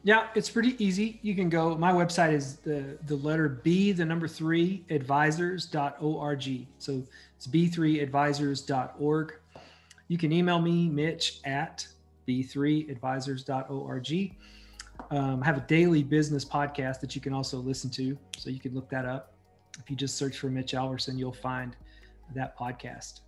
Yeah, 0.04 0.28
it's 0.37 0.48
pretty 0.50 0.76
easy. 0.78 1.18
You 1.22 1.35
can 1.35 1.48
go. 1.50 1.76
My 1.76 1.90
website 1.90 2.32
is 2.32 2.59
the 2.59 2.96
the 3.06 3.16
letter 3.16 3.48
B, 3.64 3.90
the 3.90 4.04
number 4.04 4.28
three, 4.28 4.85
advisors.org. 4.88 6.66
So 6.78 7.02
it's 7.37 7.46
b3advisors.org. 7.48 9.32
You 10.06 10.16
can 10.18 10.30
email 10.32 10.61
me, 10.61 10.88
Mitch 10.88 11.40
at 11.44 11.88
b3advisors.org. 12.28 14.32
Um, 15.11 15.42
I 15.42 15.46
have 15.46 15.59
a 15.59 15.66
daily 15.66 16.02
business 16.02 16.44
podcast 16.44 17.00
that 17.00 17.14
you 17.14 17.20
can 17.20 17.32
also 17.32 17.59
listen 17.59 17.90
to. 17.90 18.16
So 18.38 18.50
you 18.50 18.61
can 18.61 18.74
look 18.74 18.88
that 18.90 19.04
up. 19.06 19.32
If 19.79 19.91
you 19.91 19.97
just 19.97 20.17
search 20.17 20.39
for 20.39 20.49
Mitch 20.49 20.73
Alverson, 20.73 21.19
you'll 21.19 21.33
find 21.33 21.77
that 22.35 22.59
podcast. 22.59 23.21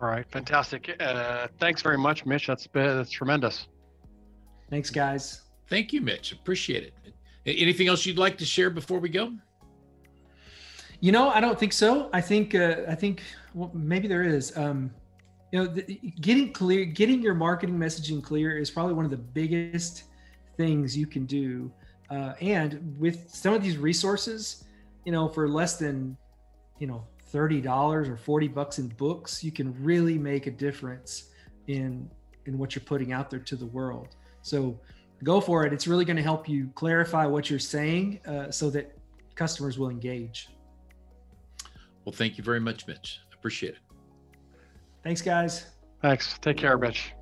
All 0.00 0.08
right, 0.08 0.26
fantastic. 0.30 0.96
Uh, 1.00 1.48
thanks 1.58 1.82
very 1.82 1.98
much, 1.98 2.24
Mitch. 2.26 2.46
That's 2.46 2.66
been, 2.66 2.96
that's 2.96 3.10
tremendous. 3.10 3.66
Thanks, 4.70 4.90
guys. 4.90 5.42
thank 5.68 5.92
you 5.92 6.00
mitch 6.02 6.32
appreciate 6.32 6.82
it 6.84 7.14
anything 7.46 7.88
else 7.88 8.04
you'd 8.04 8.18
like 8.18 8.36
to 8.36 8.44
share 8.44 8.70
before 8.70 8.98
we 8.98 9.08
go 9.08 9.32
You 11.00 11.12
know, 11.12 11.30
I 11.30 11.40
don't 11.40 11.58
think 11.58 11.72
so. 11.72 12.10
I 12.12 12.20
think 12.20 12.54
uh, 12.54 12.82
I 12.88 12.94
think 12.94 13.22
well, 13.54 13.70
maybe 13.72 14.08
there 14.08 14.24
is. 14.24 14.56
Um, 14.56 14.90
you 15.52 15.58
know, 15.60 15.66
the, 15.66 15.82
getting 16.20 16.52
clear, 16.52 16.84
getting 16.84 17.22
your 17.22 17.34
marketing 17.34 17.78
messaging 17.78 18.22
clear 18.22 18.58
is 18.58 18.70
probably 18.70 18.94
one 18.94 19.04
of 19.04 19.10
the 19.10 19.16
biggest 19.16 20.04
things 20.56 20.96
you 20.96 21.06
can 21.06 21.24
do. 21.24 21.72
Uh, 22.10 22.34
and 22.40 22.94
with 22.98 23.30
some 23.32 23.54
of 23.54 23.62
these 23.62 23.76
resources, 23.76 24.64
you 25.04 25.12
know, 25.12 25.28
for 25.28 25.48
less 25.48 25.76
than 25.78 26.16
you 26.78 26.86
know 26.86 27.04
thirty 27.32 27.60
dollars 27.60 28.08
or 28.08 28.16
forty 28.16 28.48
bucks 28.48 28.78
in 28.78 28.88
books, 28.88 29.42
you 29.44 29.52
can 29.52 29.74
really 29.82 30.18
make 30.18 30.46
a 30.46 30.50
difference 30.50 31.30
in 31.66 32.10
in 32.46 32.58
what 32.58 32.74
you're 32.74 32.84
putting 32.84 33.12
out 33.12 33.30
there 33.30 33.40
to 33.40 33.56
the 33.56 33.66
world. 33.66 34.16
So 34.42 34.78
go 35.24 35.40
for 35.40 35.66
it. 35.66 35.72
It's 35.72 35.86
really 35.86 36.04
going 36.04 36.16
to 36.16 36.22
help 36.22 36.48
you 36.48 36.70
clarify 36.74 37.26
what 37.26 37.50
you're 37.50 37.58
saying, 37.58 38.20
uh, 38.26 38.50
so 38.50 38.70
that 38.70 38.96
customers 39.34 39.78
will 39.78 39.90
engage. 39.90 40.48
well 42.04 42.12
thank 42.12 42.38
you 42.38 42.44
very 42.44 42.58
much 42.60 42.86
mitch 42.86 43.20
appreciate 43.32 43.74
it 43.74 43.80
Thanks, 45.04 45.22
guys. 45.22 45.66
Thanks. 46.02 46.38
Take 46.40 46.56
care, 46.58 46.76
Mitch. 46.76 47.12